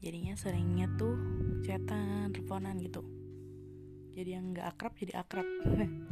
Jadinya 0.01 0.33
seringnya 0.41 0.89
tuh 0.97 1.21
chatan 1.69 2.33
teleponan 2.33 2.81
gitu 2.81 3.22
jadi 4.13 4.39
yang 4.39 4.53
nggak 4.53 4.67
akrab 4.77 4.93
jadi 4.97 5.13
akrab. 5.19 5.49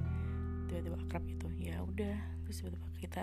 Tiba-tiba 0.69 0.97
akrab 1.05 1.23
gitu. 1.29 1.47
Ya 1.61 1.85
udah 1.85 2.17
terus 2.45 2.65
tiba-tiba 2.65 2.87
kita 2.99 3.23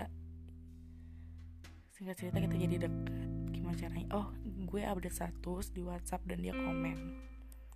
singkat 1.92 2.16
cerita 2.16 2.38
kita 2.38 2.56
jadi 2.56 2.76
dekat. 2.86 3.28
Gimana 3.50 3.74
caranya? 3.74 4.08
Oh 4.14 4.26
gue 4.44 4.82
update 4.84 5.16
status 5.16 5.74
di 5.74 5.82
WhatsApp 5.82 6.22
dan 6.30 6.38
dia 6.44 6.54
komen. 6.54 6.96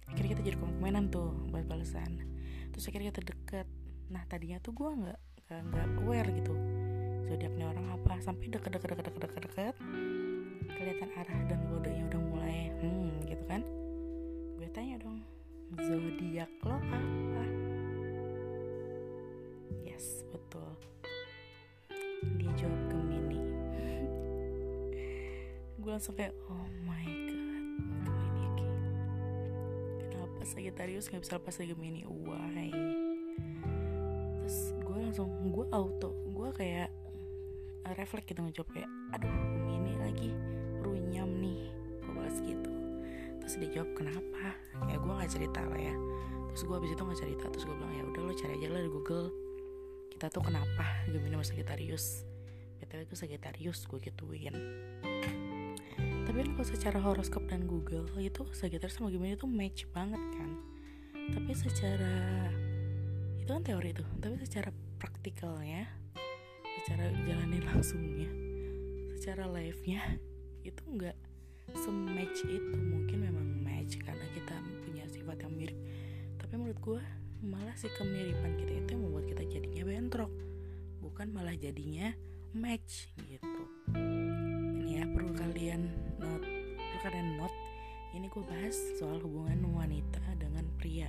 Akhirnya 0.06 0.38
kita 0.38 0.42
jadi 0.46 0.56
komen-komenan 0.60 1.10
tuh 1.10 1.34
buat 1.50 1.66
balasan. 1.66 2.22
Terus 2.70 2.84
akhirnya 2.86 3.10
kita 3.10 3.34
deket. 3.34 3.66
Nah 4.12 4.22
tadinya 4.30 4.62
tuh 4.62 4.72
gue 4.76 4.90
nggak 4.90 5.20
nggak 5.52 5.86
aware 6.06 6.28
gitu. 6.30 6.54
Zodiaknya 7.26 7.66
orang 7.66 7.86
apa. 7.90 8.22
Sampai 8.22 8.52
deket 8.52 8.70
deket 8.78 8.88
deket 8.94 9.04
deket 9.18 9.42
deket 9.50 9.74
kelihatan 10.72 11.14
arah 11.14 11.40
dan 11.46 11.60
kodenya 11.70 12.02
udah 12.10 12.20
mulai 12.26 12.58
hmm 12.82 13.26
gitu 13.26 13.44
kan? 13.46 13.62
Gue 14.58 14.68
tanya 14.70 14.98
dong 15.02 15.31
zodiak 15.80 16.52
lo 16.68 16.76
apa? 16.76 17.00
Yes 19.88 20.26
betul. 20.28 20.68
Dia 22.36 22.52
jawab 22.58 22.80
Gemini. 22.92 23.40
Gue 25.80 25.90
langsung 25.90 26.12
kayak 26.12 26.36
oh 26.52 26.66
my 26.84 27.06
god 27.08 27.64
Gemini 28.04 28.46
Ki. 28.54 28.68
kenapa 30.12 30.40
Sagittarius 30.44 31.08
nggak 31.08 31.22
bisa 31.24 31.40
lepas 31.40 31.54
dari 31.56 31.72
Gemini? 31.72 32.02
Why? 32.04 32.68
Terus 34.44 34.58
gue 34.76 34.96
langsung 35.00 35.28
gue 35.48 35.66
auto 35.72 36.12
gue 36.36 36.48
kayak 36.52 36.90
refleks 37.96 38.28
gitu 38.28 38.44
ngejawab 38.44 38.68
kayak 38.76 38.90
aduh 39.16 39.30
Gemini 39.30 39.94
lagi 39.98 40.30
terus 43.52 43.68
dia 43.68 43.84
jawab 43.84 43.92
kenapa? 44.00 44.56
Ya 44.88 44.96
gue 44.96 45.12
nggak 45.12 45.28
cerita 45.28 45.60
lah 45.60 45.76
ya. 45.76 45.92
Terus 46.48 46.62
gue 46.64 46.72
abis 46.72 46.90
itu 46.96 47.02
nggak 47.04 47.20
cerita 47.20 47.44
terus 47.52 47.64
gue 47.68 47.76
bilang 47.76 47.92
ya 47.92 48.02
udah 48.08 48.20
lo 48.24 48.32
cari 48.32 48.52
aja 48.56 48.68
lah 48.72 48.80
di 48.80 48.88
Google. 48.88 49.28
Kita 50.08 50.32
tuh 50.32 50.40
kenapa? 50.40 51.04
Gemini 51.04 51.36
sama 51.36 51.44
Sagittarius. 51.44 52.24
Btw 52.80 53.04
itu 53.04 53.12
Sagittarius 53.12 53.84
gue 53.84 54.00
gituin. 54.00 54.56
Tapi 56.24 56.36
kan 56.40 56.48
kalau 56.56 56.64
secara 56.64 56.96
horoskop 56.96 57.44
dan 57.44 57.68
Google 57.68 58.08
itu 58.16 58.40
Sagittarius 58.56 58.96
sama 58.96 59.12
Gemini 59.12 59.36
itu 59.36 59.44
match 59.44 59.84
banget 59.92 60.24
kan. 60.32 60.50
Tapi 61.12 61.52
secara 61.52 62.48
itu 63.36 63.52
kan 63.52 63.60
teori 63.60 63.92
tuh 63.92 64.08
tapi 64.16 64.40
secara 64.48 64.72
praktikalnya 64.96 65.84
secara 66.80 67.04
jalanin 67.28 67.68
langsungnya 67.68 68.32
secara 69.20 69.44
live 69.52 69.82
nya 69.84 70.00
itu 70.64 70.80
enggak 70.88 71.18
sematch 71.70 72.44
itu 72.46 72.76
mungkin 72.76 73.18
memang 73.30 73.46
match 73.62 73.98
karena 74.02 74.26
kita 74.34 74.54
punya 74.84 75.04
sifat 75.08 75.36
yang 75.42 75.52
mirip. 75.54 75.78
Tapi 76.38 76.52
menurut 76.58 76.78
gue 76.82 77.00
malah 77.42 77.74
si 77.74 77.90
kemiripan 77.98 78.54
kita 78.58 78.72
itu 78.82 78.88
yang 78.94 79.02
membuat 79.06 79.26
kita 79.30 79.42
jadinya 79.46 79.82
bentrok. 79.86 80.32
Bukan 81.02 81.34
malah 81.34 81.54
jadinya 81.54 82.14
match 82.52 83.08
gitu. 83.26 83.62
Ini 83.96 85.02
ya 85.02 85.04
perlu 85.08 85.32
kalian 85.32 85.88
note 86.20 86.46
perlu 86.76 86.98
kalian 87.00 87.28
note 87.40 87.56
ini 88.12 88.28
gue 88.28 88.44
bahas 88.44 88.76
soal 89.00 89.16
hubungan 89.24 89.72
wanita 89.72 90.20
dengan 90.36 90.68
pria 90.76 91.08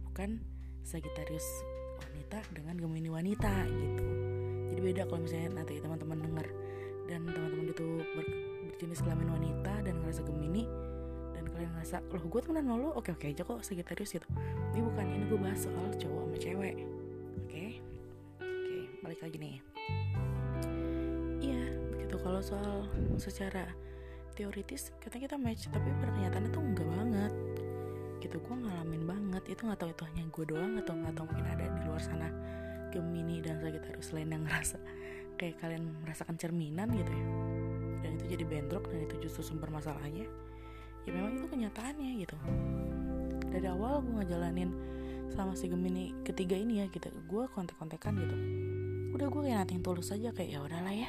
bukan 0.00 0.40
Sagitarius 0.80 1.44
wanita 2.00 2.40
dengan 2.56 2.80
Gemini 2.80 3.12
wanita 3.12 3.52
gitu. 3.68 4.06
Jadi 4.72 4.80
beda 4.80 5.02
kalau 5.04 5.20
misalnya 5.20 5.60
nanti 5.60 5.76
teman-teman 5.76 6.18
dengar 6.24 6.46
dan 7.04 7.20
teman-teman 7.28 7.66
itu 7.68 7.86
ber, 8.16 8.26
berjenis 8.78 9.02
kelamin 9.02 9.34
wanita 9.34 9.74
dan 9.82 9.98
ngerasa 9.98 10.22
Gemini 10.22 10.62
dan 11.34 11.50
kalian 11.50 11.74
ngerasa 11.74 11.98
loh 12.14 12.22
gue 12.30 12.40
temenan 12.46 12.70
sama 12.70 12.78
lo 12.78 12.94
oke 12.94 13.10
oke 13.10 13.26
aja 13.26 13.42
kok 13.42 13.58
Sagittarius 13.66 14.14
gitu. 14.14 14.30
Ini 14.70 14.86
bukan 14.86 15.02
ini 15.02 15.24
gue 15.26 15.34
bahas 15.34 15.66
soal 15.66 15.90
cowok 15.98 16.22
sama 16.30 16.36
cewek 16.38 16.76
oke? 16.78 17.50
Okay? 17.50 17.82
oke 18.38 18.46
okay, 18.46 18.82
balik 19.02 19.18
lagi 19.26 19.36
nih. 19.42 19.56
Iya 21.42 21.62
begitu 21.90 22.22
kalau 22.22 22.38
soal 22.38 22.86
secara 23.18 23.66
teoritis 24.38 24.94
katanya 25.02 25.26
kita 25.26 25.36
match 25.42 25.66
tapi 25.74 25.90
pada 25.98 26.14
kenyataannya 26.14 26.50
tuh 26.54 26.62
enggak 26.62 26.86
banget. 26.86 27.32
Gitu 28.22 28.36
gue 28.38 28.56
ngalamin 28.62 29.02
banget. 29.10 29.42
Itu 29.58 29.66
nggak 29.66 29.82
tahu 29.82 29.90
itu 29.90 30.02
hanya 30.06 30.22
gue 30.30 30.44
doang 30.54 30.72
atau 30.78 30.94
nggak 30.94 31.14
tahu 31.18 31.26
mungkin 31.26 31.46
ada 31.50 31.66
di 31.66 31.80
luar 31.82 31.98
sana 31.98 32.30
Gemini 32.94 33.42
dan 33.42 33.58
Sagittarius 33.58 34.14
lain 34.14 34.38
yang 34.38 34.46
ngerasa 34.46 34.78
kayak 35.34 35.58
kalian 35.58 35.82
merasakan 36.06 36.38
cerminan 36.38 36.94
gitu 36.94 37.10
ya 37.10 37.26
dan 38.08 38.16
itu 38.16 38.40
jadi 38.40 38.44
bentrok 38.48 38.88
dan 38.88 39.04
itu 39.04 39.28
justru 39.28 39.44
sumber 39.44 39.68
masalahnya 39.68 40.24
ya 41.04 41.10
memang 41.12 41.36
itu 41.36 41.46
kenyataannya 41.48 42.10
gitu. 42.24 42.36
Dari 43.48 43.68
awal 43.68 44.00
gue 44.04 44.24
ngejalanin 44.24 44.70
sama 45.32 45.52
si 45.56 45.68
Gemini 45.68 46.16
ketiga 46.24 46.56
ini 46.56 46.80
ya 46.80 46.88
gitu 46.88 47.08
gue 47.08 47.44
kontek-kontekan 47.52 48.16
gitu. 48.16 48.36
Udah 49.12 49.28
gue 49.28 49.40
kayak 49.44 49.68
nating 49.68 49.80
tulus 49.84 50.08
aja 50.12 50.32
kayak 50.32 50.56
ya 50.56 50.60
udahlah 50.64 50.92
ya 50.92 51.08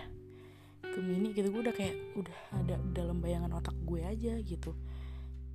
Gemini 0.84 1.32
gitu. 1.32 1.48
Gue 1.51 1.72
udah 1.72 1.75
kayak 1.75 1.96
udah 2.20 2.38
ada 2.63 2.75
dalam 2.91 3.24
bayangan 3.24 3.51
otak 3.56 3.75
gue 3.88 4.03
aja 4.03 4.36
gitu 4.44 4.75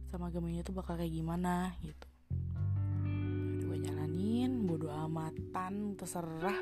sama 0.08 0.32
Gemini 0.32 0.64
itu 0.64 0.72
bakal 0.72 0.96
kayak 0.96 1.12
gimana 1.12 1.76
gitu. 1.84 2.08
Udah 3.60 3.64
gue 3.68 3.78
jalanin 3.84 4.64
bodo 4.64 4.92
amatan 4.92 5.96
terserah 5.96 6.60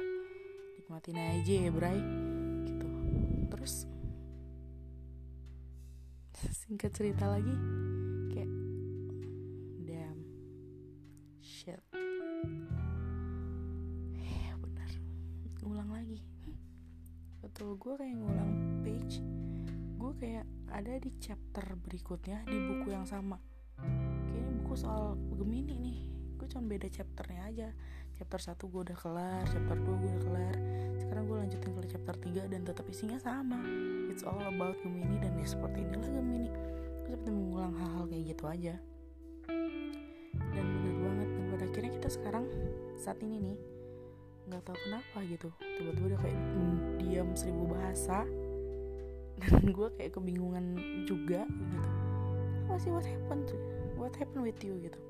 nikmatin 0.78 1.18
aja 1.18 1.54
ya 1.66 1.70
bray 1.70 1.98
gitu. 2.66 2.88
Terus 3.50 3.90
singkat 6.72 6.88
cerita 6.96 7.28
lagi 7.28 7.52
kayak 8.32 8.48
damn 9.84 10.24
shit. 11.44 11.76
Ya 14.16 14.56
benar 14.56 14.88
ngulang 15.60 15.92
lagi. 15.92 16.24
Betul 17.44 17.76
gue 17.76 17.92
kayak 17.92 18.16
ngulang 18.16 18.80
page. 18.80 19.20
Gue 20.00 20.16
kayak 20.16 20.48
ada 20.72 20.96
di 20.96 21.12
chapter 21.20 21.76
berikutnya 21.76 22.40
di 22.48 22.56
buku 22.56 22.88
yang 22.88 23.04
sama. 23.04 23.36
Kayaknya 24.32 24.52
buku 24.64 24.72
soal 24.72 25.20
Gemini 25.36 25.76
nih. 25.76 25.98
Gue 26.40 26.48
cuma 26.48 26.72
beda 26.72 26.88
chapternya 26.88 27.52
aja. 27.52 27.68
Chapter 28.16 28.40
1 28.40 28.72
gue 28.72 28.80
udah 28.80 28.96
kelar 28.96 29.44
chapter 29.44 29.76
2 29.76 29.84
gue 29.84 30.08
udah 30.08 30.24
kelar. 30.24 30.56
Sekarang 30.96 31.28
gue 31.28 31.36
lanjutin 31.36 31.68
ke 31.76 31.80
chapter 31.92 32.16
3 32.16 32.48
dan 32.48 32.64
tetap 32.64 32.88
isinya 32.88 33.20
sama 33.20 33.60
it's 34.12 34.28
all 34.28 34.36
about 34.44 34.76
Gemini 34.84 35.16
dan 35.24 35.32
ya 35.40 35.48
seperti 35.48 35.80
inilah 35.88 36.10
Gemini. 36.12 36.50
Gue 37.00 37.16
seperti 37.16 37.32
mengulang 37.32 37.72
hal-hal 37.80 38.04
kayak 38.12 38.24
gitu 38.36 38.44
aja. 38.44 38.74
Dan 40.52 40.64
bener 40.68 40.96
banget 41.00 41.28
dan 41.32 41.44
pada 41.48 41.64
akhirnya 41.64 41.92
kita 41.96 42.08
sekarang 42.12 42.44
saat 43.00 43.16
ini 43.24 43.40
nih 43.40 43.56
nggak 44.52 44.62
tahu 44.68 44.76
kenapa 44.84 45.16
gitu. 45.24 45.48
Tiba-tiba 45.80 46.06
udah 46.12 46.20
kayak 46.20 46.40
diam 47.00 47.28
seribu 47.32 47.64
bahasa. 47.72 48.28
Dan 49.40 49.64
gue 49.80 49.88
kayak 49.96 50.12
kebingungan 50.12 50.76
juga 51.08 51.48
gitu. 51.48 51.88
Apa 52.68 52.76
sih 52.76 52.92
what 52.92 53.08
happened 53.08 53.48
what 53.96 54.12
happened 54.12 54.44
with 54.44 54.60
you 54.60 54.76
gitu? 54.76 55.00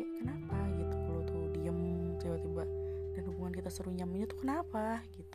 Kayak 0.00 0.10
kenapa 0.16 0.56
gitu 0.80 0.96
kalau 0.96 1.22
tuh 1.28 1.44
diem 1.52 1.76
tiba-tiba? 2.16 2.64
Dan 3.12 3.22
hubungan 3.28 3.52
kita 3.52 3.68
seru 3.68 3.92
nyamannya 3.92 4.32
tuh 4.32 4.40
kenapa 4.40 5.04
gitu 5.12 5.27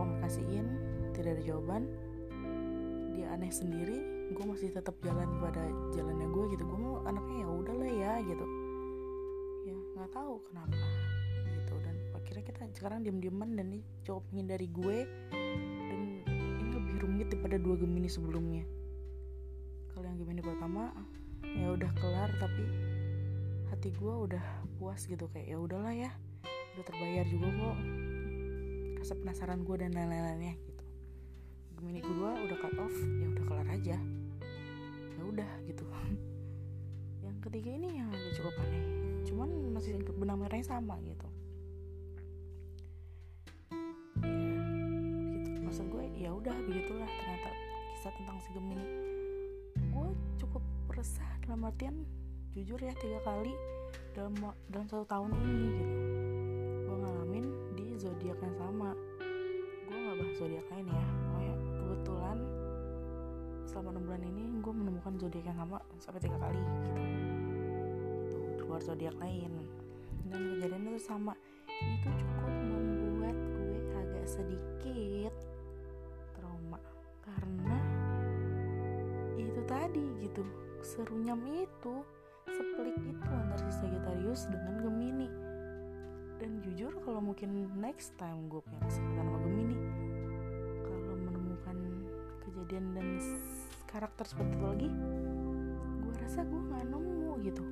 coba 0.00 0.16
komunikasiin 0.16 0.66
tidak 1.12 1.36
ada 1.36 1.42
jawaban. 1.44 1.82
Dia 3.12 3.36
aneh 3.36 3.52
sendiri 3.52 4.00
gue 4.32 4.44
masih 4.48 4.72
tetap 4.72 4.96
jalan 5.04 5.28
pada 5.44 5.60
jalannya 5.92 6.24
gue 6.24 6.44
gitu. 6.56 6.64
Gue 6.64 6.78
mau 6.80 7.04
anaknya 7.04 7.44
ya 7.44 7.48
udahlah 7.52 7.90
ya 7.92 8.12
gitu. 8.24 8.46
Ya 9.68 9.76
nggak 9.76 10.08
tahu 10.16 10.40
kenapa 10.48 10.80
gitu. 11.52 11.74
Dan 11.84 11.94
akhirnya 12.16 12.44
kita 12.48 12.60
sekarang 12.80 13.04
diem-dieman 13.04 13.60
dan 13.60 13.76
dia 13.76 13.84
coba 14.08 14.24
menghindari 14.32 14.72
gue. 14.72 14.96
Dan 15.68 16.00
ini 16.24 16.72
lebih 16.72 16.96
rumit 17.04 17.28
daripada 17.28 17.60
dua 17.60 17.76
Gemini 17.76 18.08
sebelumnya. 18.08 18.64
Kalau 19.92 20.08
yang 20.08 20.16
Gemini 20.16 20.40
pertama 20.40 20.96
ya 21.44 21.76
udah 21.76 21.92
kelar 22.00 22.32
tapi 22.40 22.64
hati 23.68 23.92
gue 24.00 24.14
udah 24.32 24.64
puas 24.80 25.04
gitu. 25.04 25.28
Kayak 25.36 25.44
ya 25.52 25.56
udahlah 25.60 25.92
ya 25.92 26.10
udah 26.72 26.84
terbayar 26.88 27.28
juga 27.28 27.52
kok 27.52 27.99
rasa 29.00 29.16
penasaran 29.16 29.64
gue 29.64 29.76
dan 29.80 29.96
lain-lainnya 29.96 30.60
gitu. 30.60 30.84
Gemini 31.80 32.04
kedua 32.04 32.36
udah 32.36 32.58
cut 32.60 32.76
off 32.76 32.92
ya 32.92 33.26
udah 33.32 33.44
kelar 33.48 33.68
aja. 33.72 33.96
Ya 35.16 35.22
udah 35.24 35.50
gitu. 35.64 35.88
Yang 37.24 37.36
ketiga 37.48 37.70
ini 37.80 37.88
yang 37.96 38.12
agak 38.12 38.32
cukup 38.36 38.54
aneh. 38.60 38.84
Cuman 39.24 39.48
masih 39.72 39.96
benang 40.20 40.44
merahnya 40.44 40.68
sama 40.68 41.00
gitu. 41.00 41.28
Ya 44.20 45.40
gitu. 45.40 45.60
Maksud 45.64 45.86
gue 45.88 46.04
ya 46.20 46.30
udah 46.36 46.56
begitulah 46.68 47.08
ternyata 47.08 47.50
kisah 47.96 48.12
tentang 48.12 48.36
si 48.44 48.52
Gemini. 48.52 48.86
Gue 49.88 50.12
cukup 50.36 50.60
resah 50.92 51.32
dalam 51.48 51.64
artian 51.64 52.04
jujur 52.52 52.76
ya 52.76 52.92
tiga 53.00 53.24
kali 53.24 53.56
dalam 54.12 54.36
dalam 54.68 54.84
satu 54.84 55.08
tahun 55.08 55.32
ini 55.32 55.66
gitu. 55.72 55.96
Gue 56.84 56.96
ngalamin 57.00 57.44
di 57.78 57.86
zodiak 57.96 58.36
yang 58.44 58.56
sama 58.60 58.69
gue 58.69 58.69
zodiak 60.40 60.64
lain 60.72 60.88
ya. 60.88 61.04
Pokoknya 61.04 61.54
kebetulan 61.76 62.38
selama 63.68 63.88
enam 63.92 64.02
bulan 64.08 64.22
ini 64.24 64.42
gue 64.64 64.72
menemukan 64.72 65.12
zodiak 65.20 65.44
yang 65.44 65.58
sama 65.60 65.78
sampai 66.00 66.20
tiga 66.24 66.38
kali 66.40 66.56
gitu. 66.56 66.90
Itu 68.56 68.62
luar 68.64 68.80
zodiak 68.80 69.16
lain. 69.20 69.52
Dan 70.32 70.40
kejadian 70.56 70.96
itu 70.96 71.00
sama. 71.04 71.36
Itu 71.68 72.08
cukup 72.08 72.54
membuat 72.56 73.36
gue 73.36 73.78
agak 74.00 74.24
sedikit 74.24 75.34
trauma. 76.32 76.80
Karena 77.20 77.76
itu 79.36 79.60
tadi 79.68 80.04
gitu 80.24 80.40
serunyam 80.80 81.44
itu 81.52 82.00
sepelik 82.48 82.96
itu 82.96 83.28
antara 83.28 83.68
Sagittarius 83.68 84.48
dengan 84.48 84.80
Gemini. 84.80 85.28
Dan 86.40 86.64
jujur 86.64 86.96
kalau 87.04 87.20
mungkin 87.20 87.52
next 87.76 88.16
time 88.16 88.48
gue 88.48 88.64
punya 88.64 88.88
kejadian 92.70 92.94
dan 92.94 93.08
karakter 93.90 94.22
seperti 94.30 94.54
itu 94.54 94.62
lagi 94.62 94.88
gue 96.06 96.14
rasa 96.22 96.46
gue 96.46 96.60
nggak 96.70 96.86
nemu 96.86 97.32
gitu. 97.42 97.64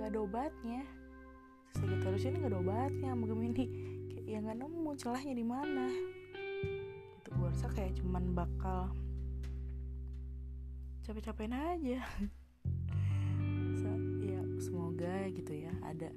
Gak 0.00 0.08
ada 0.08 0.18
obatnya. 0.24 0.82
Sagittarius 1.76 2.24
ini 2.24 2.40
gak 2.40 2.56
ada 2.56 2.60
obatnya 2.64 3.12
sama 3.12 3.28
Gemini. 3.28 3.64
Kayak 4.08 4.24
ya 4.24 4.38
nggak 4.40 4.58
nemu 4.64 4.90
celahnya 4.96 5.34
di 5.36 5.44
mana. 5.44 5.86
Itu 7.20 7.28
gue 7.28 7.44
rasa 7.44 7.68
kayak 7.76 8.00
cuman 8.00 8.32
bakal 8.32 8.88
capek-capekin 11.04 11.52
aja. 11.52 12.00
So, 13.78 13.92
ya 14.24 14.40
semoga 14.64 15.28
gitu 15.28 15.52
ya 15.52 15.76
ada 15.84 16.08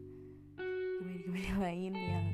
Gemini-Gemini 1.04 1.52
lain 1.67 1.94
yang 2.00 2.26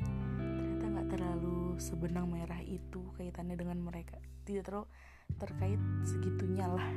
ternyata 0.46 0.86
nggak 0.94 1.10
terlalu 1.10 1.82
sebenang 1.82 2.30
merah 2.30 2.62
itu 2.62 3.02
kaitannya 3.18 3.58
dengan 3.58 3.82
mereka. 3.82 4.22
Tidak 4.46 4.62
terlalu 4.62 4.86
terkait 5.36 5.82
segitunya 6.08 6.72
lah 6.72 6.88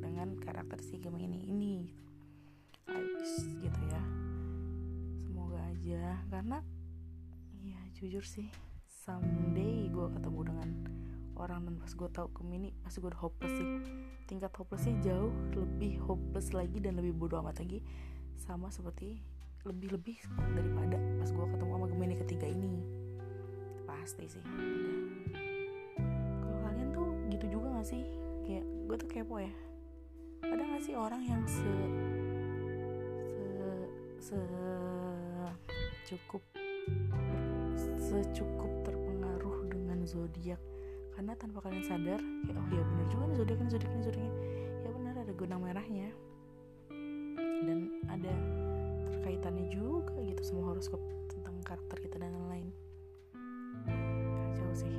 dengan 0.00 0.40
karakter 0.40 0.80
si 0.80 0.96
Gemini 0.96 1.44
ini 1.44 2.06
I 2.86 3.02
wish 3.18 3.42
gitu 3.60 3.80
ya. 3.90 4.02
Semoga 5.26 5.58
aja 5.66 6.22
karena 6.30 6.62
ya 7.66 7.78
jujur 7.98 8.22
sih 8.22 8.46
someday 8.86 9.90
gue 9.90 10.06
ketemu 10.14 10.40
dengan 10.46 10.68
orang 11.36 11.66
dan 11.66 11.74
pas 11.82 11.92
gue 11.92 12.08
tahu 12.10 12.28
Gemini 12.40 12.72
pasti 12.80 13.02
gue 13.02 13.10
udah 13.10 13.22
hopeless 13.22 13.54
sih. 13.58 13.68
Tingkat 14.26 14.54
hopelessnya 14.54 14.94
jauh 15.02 15.34
lebih 15.54 15.98
hopeless 16.02 16.54
lagi 16.54 16.78
dan 16.78 16.98
lebih 16.98 17.14
bodoh 17.14 17.42
amat 17.42 17.62
lagi. 17.62 17.82
Sama 18.38 18.70
seperti 18.70 19.20
lebih-lebih 19.66 20.22
daripada 20.54 20.96
pas 21.18 21.30
gue 21.30 21.46
ketemu 21.54 21.72
sama 21.74 21.86
Gemini 21.90 22.14
ketiga 22.14 22.46
ini. 22.46 22.74
Pasti 23.86 24.26
sih. 24.30 24.42
kalau 24.42 25.45
sih? 27.86 28.02
Kayak 28.42 28.66
gue 28.90 28.96
tuh 28.98 29.08
kepo 29.08 29.38
ya. 29.38 29.54
Ada 30.42 30.62
gak 30.62 30.82
sih 30.82 30.94
orang 30.98 31.22
yang 31.22 31.42
se 31.46 31.70
se 33.30 33.58
se 34.18 34.38
cukup 36.10 36.42
secukup 38.02 38.72
terpengaruh 38.82 39.70
dengan 39.70 40.02
zodiak? 40.02 40.58
Karena 41.14 41.38
tanpa 41.38 41.62
kalian 41.62 41.86
sadar 41.86 42.18
kayak 42.18 42.58
oh 42.58 42.68
ya 42.74 42.82
benar 42.82 43.06
juga 43.06 43.24
nih 43.30 43.36
zodiak 43.38 43.58
ini 43.62 43.70
zodiak 43.70 43.92
ini 43.94 44.02
zodiaknya 44.02 44.32
ya 44.82 44.90
benar 44.90 45.14
ada 45.22 45.32
gunang 45.38 45.60
merahnya. 45.62 46.10
Dan 47.62 48.02
ada 48.10 48.34
terkaitannya 49.14 49.70
juga 49.70 50.14
gitu 50.26 50.42
semua 50.42 50.74
horoskop 50.74 50.98
tentang 51.30 51.54
karakter 51.62 52.02
kita 52.02 52.18
dan 52.18 52.34
lain-lain. 52.34 52.68
Kacau 53.86 54.74
sih 54.74 54.94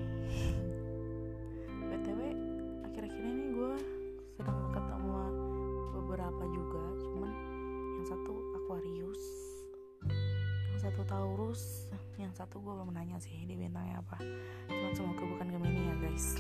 Taurus 11.08 11.88
yang 12.20 12.36
satu 12.36 12.60
gue 12.60 12.74
belum 12.76 12.92
nanya 12.92 13.16
sih 13.24 13.48
di 13.48 13.56
bintangnya 13.56 14.04
apa. 14.04 14.20
Cuman 14.68 14.92
semoga 14.92 15.24
bukan 15.24 15.48
Gemini 15.48 15.88
ya 15.88 15.96
guys. 16.04 16.36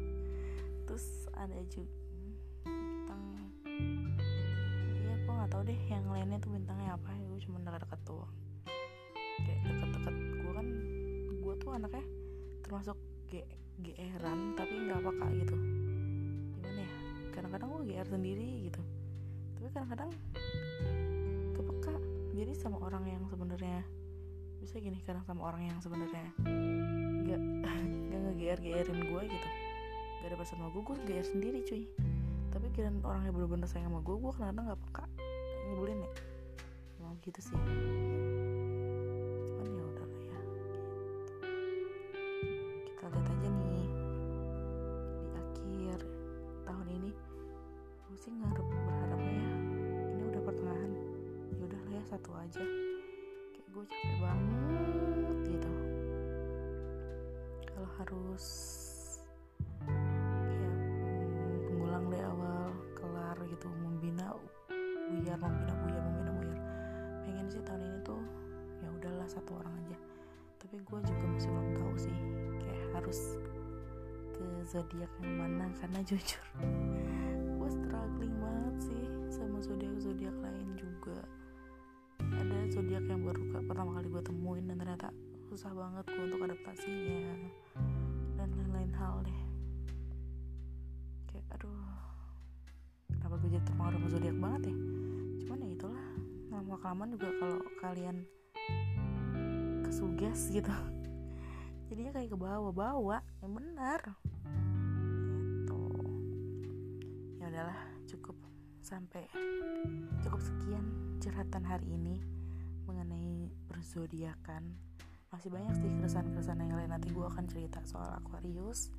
Terus 0.88 1.28
ada 1.36 1.60
juga 1.68 1.92
bintang 2.64 3.22
ya 3.36 5.14
gue 5.22 5.32
nggak 5.36 5.50
tahu 5.52 5.62
deh 5.68 5.80
yang 5.92 6.08
lainnya 6.08 6.40
tuh 6.40 6.56
bintangnya 6.56 6.96
apa. 6.96 7.12
Gue 7.28 7.38
cuma 7.44 7.60
dekat-dekat 7.60 8.00
tuh 8.08 8.24
kayak 9.44 9.60
deket-deket 9.60 10.14
gue 10.40 10.52
kan 10.56 10.66
gue 11.42 11.54
tuh 11.60 11.70
anaknya 11.76 12.04
termasuk 12.64 12.96
G 13.28 13.44
GR-an 13.84 14.56
tapi 14.56 14.74
nggak 14.88 15.00
peka 15.04 15.26
gitu. 15.36 15.56
Gimana 16.56 16.80
ya? 16.80 16.90
Kadang-kadang 17.36 17.68
gue 17.76 17.82
GR 17.92 18.08
sendiri 18.08 18.48
gitu. 18.72 18.80
Tapi 19.60 19.68
kadang-kadang 19.68 20.10
jadi 22.32 22.52
sama 22.56 22.80
orang 22.80 23.04
yang 23.08 23.24
sebenarnya 23.28 23.84
bisa 24.58 24.78
gini 24.78 25.02
kadang 25.04 25.26
sama 25.26 25.52
orang 25.52 25.68
yang 25.68 25.78
sebenarnya 25.84 26.28
nggak 27.28 27.40
nggak 28.08 28.20
nge 28.20 28.32
GR 28.40 28.58
GRin 28.60 29.00
gue 29.04 29.22
gitu. 29.28 29.48
Gak 30.22 30.28
ada 30.30 30.36
perasaan 30.38 30.58
sama 30.62 30.68
gue 30.70 30.82
gue 30.86 30.96
GR 31.06 31.26
sendiri 31.26 31.58
cuy. 31.66 31.84
Tapi 32.52 32.66
kira 32.72 32.92
orangnya 33.02 33.32
bener-bener 33.34 33.68
sayang 33.68 33.90
sama 33.90 34.00
gue 34.00 34.16
gue 34.16 34.32
kadang-kadang 34.36 34.64
nggak 34.70 34.80
peka 34.88 35.04
nyebelin 35.72 36.04
ya 36.04 36.12
mau 37.02 37.18
gitu 37.24 37.40
sih 37.42 37.58
zodiak 74.72 75.12
yang 75.20 75.36
mana 75.36 75.68
karena 75.76 76.00
jujur 76.08 76.40
gue 77.60 77.68
struggling 77.68 78.32
banget 78.40 78.76
sih 78.88 79.04
sama 79.28 79.60
zodiak 79.60 79.92
zodiak 80.00 80.32
lain 80.40 80.68
juga. 80.80 81.20
Ada 82.18 82.72
zodiak 82.72 83.04
yang 83.04 83.20
baru 83.20 83.68
pertama 83.68 84.00
kali 84.00 84.08
gue 84.08 84.22
temuin 84.24 84.64
dan 84.64 84.80
ternyata 84.80 85.12
susah 85.52 85.68
banget 85.76 86.08
gue 86.08 86.24
untuk 86.24 86.40
adaptasinya 86.48 87.36
dan 88.40 88.48
lain-lain 88.48 88.92
hal 88.96 89.20
deh. 89.28 89.40
Kayak 91.28 91.46
aduh 91.60 91.84
kenapa 93.12 93.34
gue 93.44 93.50
jadi 93.52 93.64
terpengaruh 93.68 93.98
sama 94.00 94.08
zodiak 94.08 94.36
banget 94.40 94.62
ya? 94.72 94.76
Cuman 95.44 95.58
ya 95.60 95.70
itulah 95.76 96.06
lama 96.48 96.74
kelamaan 96.80 97.10
juga 97.12 97.28
kalau 97.36 97.60
kalian 97.84 98.16
kesuges 99.84 100.48
gitu 100.48 100.72
jadinya 101.92 102.16
kayak 102.16 102.32
ke 102.32 102.38
bawah-bawah 102.40 103.20
yang 103.44 103.52
benar 103.52 104.00
udahlah 107.62 107.94
cukup 108.10 108.34
sampai 108.82 109.22
cukup 110.26 110.42
sekian 110.42 110.82
curhatan 111.22 111.62
hari 111.62 111.94
ini 111.94 112.18
mengenai 112.90 113.54
berzodiakan. 113.70 114.74
Masih 115.30 115.46
banyak 115.46 115.70
sih 115.78 115.86
keresahan-keresahan 115.94 116.58
yang 116.58 116.74
lain. 116.74 116.90
Nanti 116.90 117.14
gue 117.14 117.22
akan 117.22 117.46
cerita 117.46 117.78
soal 117.86 118.18
Aquarius 118.18 118.90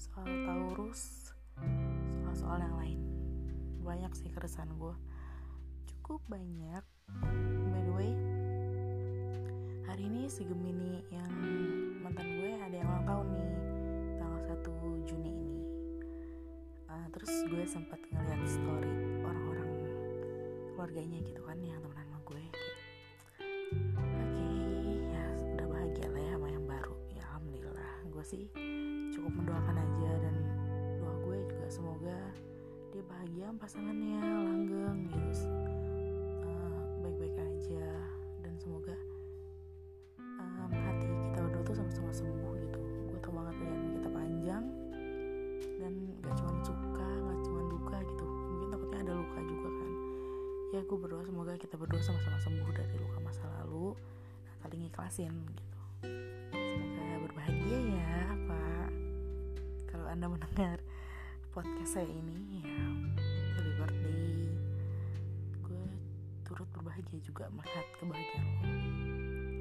soal 0.00 0.24
Taurus 0.48 1.28
soal-soal 2.24 2.64
yang 2.64 2.76
lain. 2.80 3.00
Banyak 3.84 4.16
sih 4.16 4.32
keresahan 4.32 4.72
gue 4.80 4.96
cukup 5.92 6.24
banyak. 6.24 6.80
By 7.68 7.84
the 7.84 7.92
way 7.92 8.16
hari 9.84 10.08
ini 10.08 10.24
si 10.32 10.48
Gemini 10.48 11.04
yang 11.12 11.28
mantan 12.00 12.32
gue 12.32 12.48
ada 12.64 12.76
yang 12.80 12.88
ulang 12.88 13.04
tahun 13.04 13.26
nih 13.36 13.52
tanggal 14.16 14.40
1 14.56 15.04
Juni 15.04 15.32
ini 15.36 15.69
Uh, 17.00 17.08
terus 17.16 17.32
gue 17.48 17.64
sempat 17.64 17.96
ngeliat 18.12 18.44
story 18.44 18.92
orang-orang 19.24 19.72
keluarganya 20.76 21.16
gitu 21.24 21.40
kan 21.48 21.56
yang 21.64 21.80
temenan 21.80 22.04
sama 22.12 22.20
gue 22.28 22.42
kayak 22.52 22.76
oke 23.96 24.48
ya 25.08 25.24
udah 25.56 25.66
bahagia 25.72 26.06
lah 26.12 26.20
ya 26.20 26.32
sama 26.36 26.48
yang 26.52 26.66
baru. 26.68 26.94
Ya 27.16 27.24
alhamdulillah. 27.32 27.92
Gue 28.12 28.24
sih 28.28 28.44
cukup 29.16 29.32
mendoakan 29.32 29.76
aja 29.80 30.12
dan 30.28 30.36
doa 31.00 31.14
gue 31.24 31.38
juga 31.48 31.66
semoga 31.72 32.18
dia 32.92 33.02
bahagia 33.08 33.48
pasangannya 33.56 34.20
langgeng 34.20 34.98
gitu. 35.08 35.48
Uh, 36.44 36.84
baik-baik 37.00 37.36
aja 37.40 37.88
dan 38.44 38.52
semoga 38.60 38.92
gue 50.90 50.98
berdoa 50.98 51.22
semoga 51.22 51.54
kita 51.54 51.78
berdua 51.78 52.02
sama-sama 52.02 52.34
sembuh 52.42 52.66
dari 52.74 52.98
luka 52.98 53.22
masa 53.22 53.46
lalu 53.62 53.94
nah, 54.42 54.54
saling 54.66 54.90
ikhlasin 54.90 55.30
gitu. 55.54 55.80
Semoga 56.50 57.16
berbahagia 57.30 57.78
ya 57.94 58.34
pak. 58.50 58.90
Kalau 59.86 60.10
anda 60.10 60.26
mendengar 60.26 60.82
podcast 61.54 61.94
saya 61.94 62.10
ini 62.10 62.66
ya 62.66 62.74
happy 63.54 63.70
birthday. 63.78 64.34
Gue 65.62 65.82
turut 66.42 66.66
berbahagia 66.74 67.22
juga 67.22 67.46
melihat 67.54 67.86
kebahagiaan 68.02 68.46
lo. 68.50 68.62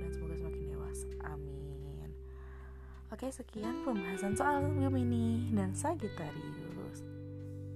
Dan 0.02 0.10
semoga 0.10 0.34
semakin 0.34 0.65
dewasa. 0.65 1.08
Amin. 1.30 2.10
Oke 3.13 3.30
sekian 3.30 3.86
pembahasan 3.86 4.34
soal 4.34 4.65
Gemini 4.82 5.54
dan 5.54 5.78
Sagittarius. 5.78 7.06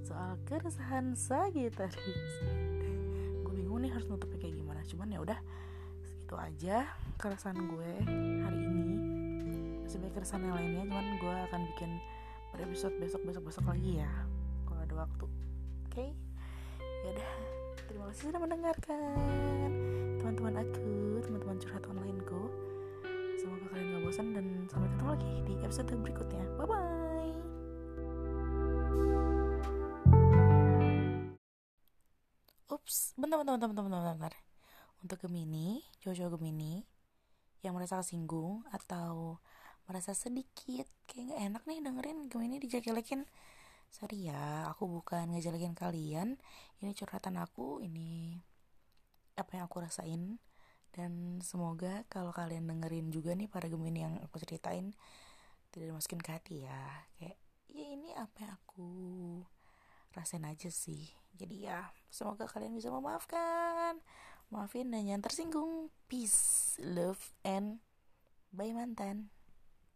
Soal 0.01 0.41
keresahan 0.49 1.13
bingung 1.13 2.72
nih 3.83 3.91
harus 3.91 4.07
nutupnya 4.07 4.39
kayak 4.39 4.55
gimana. 4.55 4.79
Cuman 4.87 5.07
ya 5.11 5.19
udah 5.19 5.39
segitu 6.07 6.35
aja 6.39 6.87
keresahan 7.19 7.59
gue 7.59 7.91
hari 8.47 8.59
ini. 8.63 8.83
Sebagai 9.83 10.23
keresahan 10.23 10.47
yang 10.47 10.55
lainnya 10.55 10.83
Cuman 10.87 11.07
gue 11.19 11.35
akan 11.51 11.61
bikin 11.75 11.91
per 12.55 12.59
episode 12.63 12.95
besok-besok-besok 12.97 13.65
lagi 13.67 13.99
ya 13.99 14.11
Kalau 14.65 14.81
ada 14.81 14.95
waktu. 15.05 15.25
Oke? 15.91 16.05
Ya 16.79 17.09
udah 17.11 17.31
Terima 17.83 18.09
kasih 18.09 18.31
sudah 18.31 18.41
mendengarkan. 18.41 19.69
Teman-teman 20.17 20.55
aku, 20.65 21.19
teman-teman 21.19 21.55
curhat 21.59 21.83
onlineku 21.83 22.47
Semoga 23.37 23.65
kalian 23.75 23.87
gak 23.91 24.03
bosan 24.07 24.27
dan 24.31 24.45
sampai 24.71 24.87
ketemu 24.95 25.09
lagi 25.11 25.33
di 25.43 25.53
episode 25.67 25.89
berikutnya. 25.99 26.43
Bye 26.55 26.65
bye. 26.65 27.42
Bentar, 33.17 33.37
bentar, 33.41 33.53
bentar, 33.57 33.69
bentar, 33.69 33.85
bentar, 33.85 34.13
bentar. 34.15 34.33
Untuk 35.03 35.17
Gemini, 35.27 35.83
cowok-cowok 35.99 36.39
Gemini 36.39 36.83
yang 37.63 37.75
merasa 37.75 37.99
kesinggung 37.99 38.63
atau 38.71 39.39
merasa 39.87 40.15
sedikit 40.15 40.87
kayak 41.09 41.35
gak 41.35 41.41
enak 41.43 41.63
nih 41.67 41.79
dengerin 41.83 42.19
Gemini 42.31 42.55
dijelekin. 42.61 43.27
Sorry 43.93 44.31
ya, 44.31 44.71
aku 44.71 44.89
bukan 44.89 45.35
ngejelekin 45.35 45.75
kalian. 45.75 46.39
Ini 46.81 46.91
curhatan 46.95 47.37
aku, 47.37 47.83
ini 47.83 48.39
apa 49.37 49.57
yang 49.57 49.65
aku 49.65 49.81
rasain 49.81 50.37
dan 50.93 51.41
semoga 51.41 52.05
kalau 52.05 52.29
kalian 52.29 52.69
dengerin 52.69 53.09
juga 53.09 53.33
nih 53.33 53.49
para 53.49 53.65
Gemini 53.65 54.05
yang 54.05 54.21
aku 54.21 54.37
ceritain 54.45 54.93
tidak 55.73 55.89
dimasukin 55.89 56.21
ke 56.21 56.29
hati 56.37 56.55
ya 56.69 56.81
kayak 57.17 57.37
ya 57.73 57.85
ini 57.97 58.13
apa 58.13 58.45
yang 58.45 58.53
aku 58.61 58.89
rasain 60.13 60.45
aja 60.45 60.69
sih 60.69 61.09
jadi 61.33 61.55
ya 61.57 61.79
semoga 62.13 62.45
kalian 62.45 62.77
bisa 62.77 62.93
memaafkan. 62.93 63.97
Maafin 64.53 64.93
dan 64.93 65.09
yang 65.09 65.21
tersinggung. 65.21 65.89
Peace 66.05 66.77
love 66.81 67.33
and 67.41 67.81
bye 68.53 68.69
mantan 68.69 69.33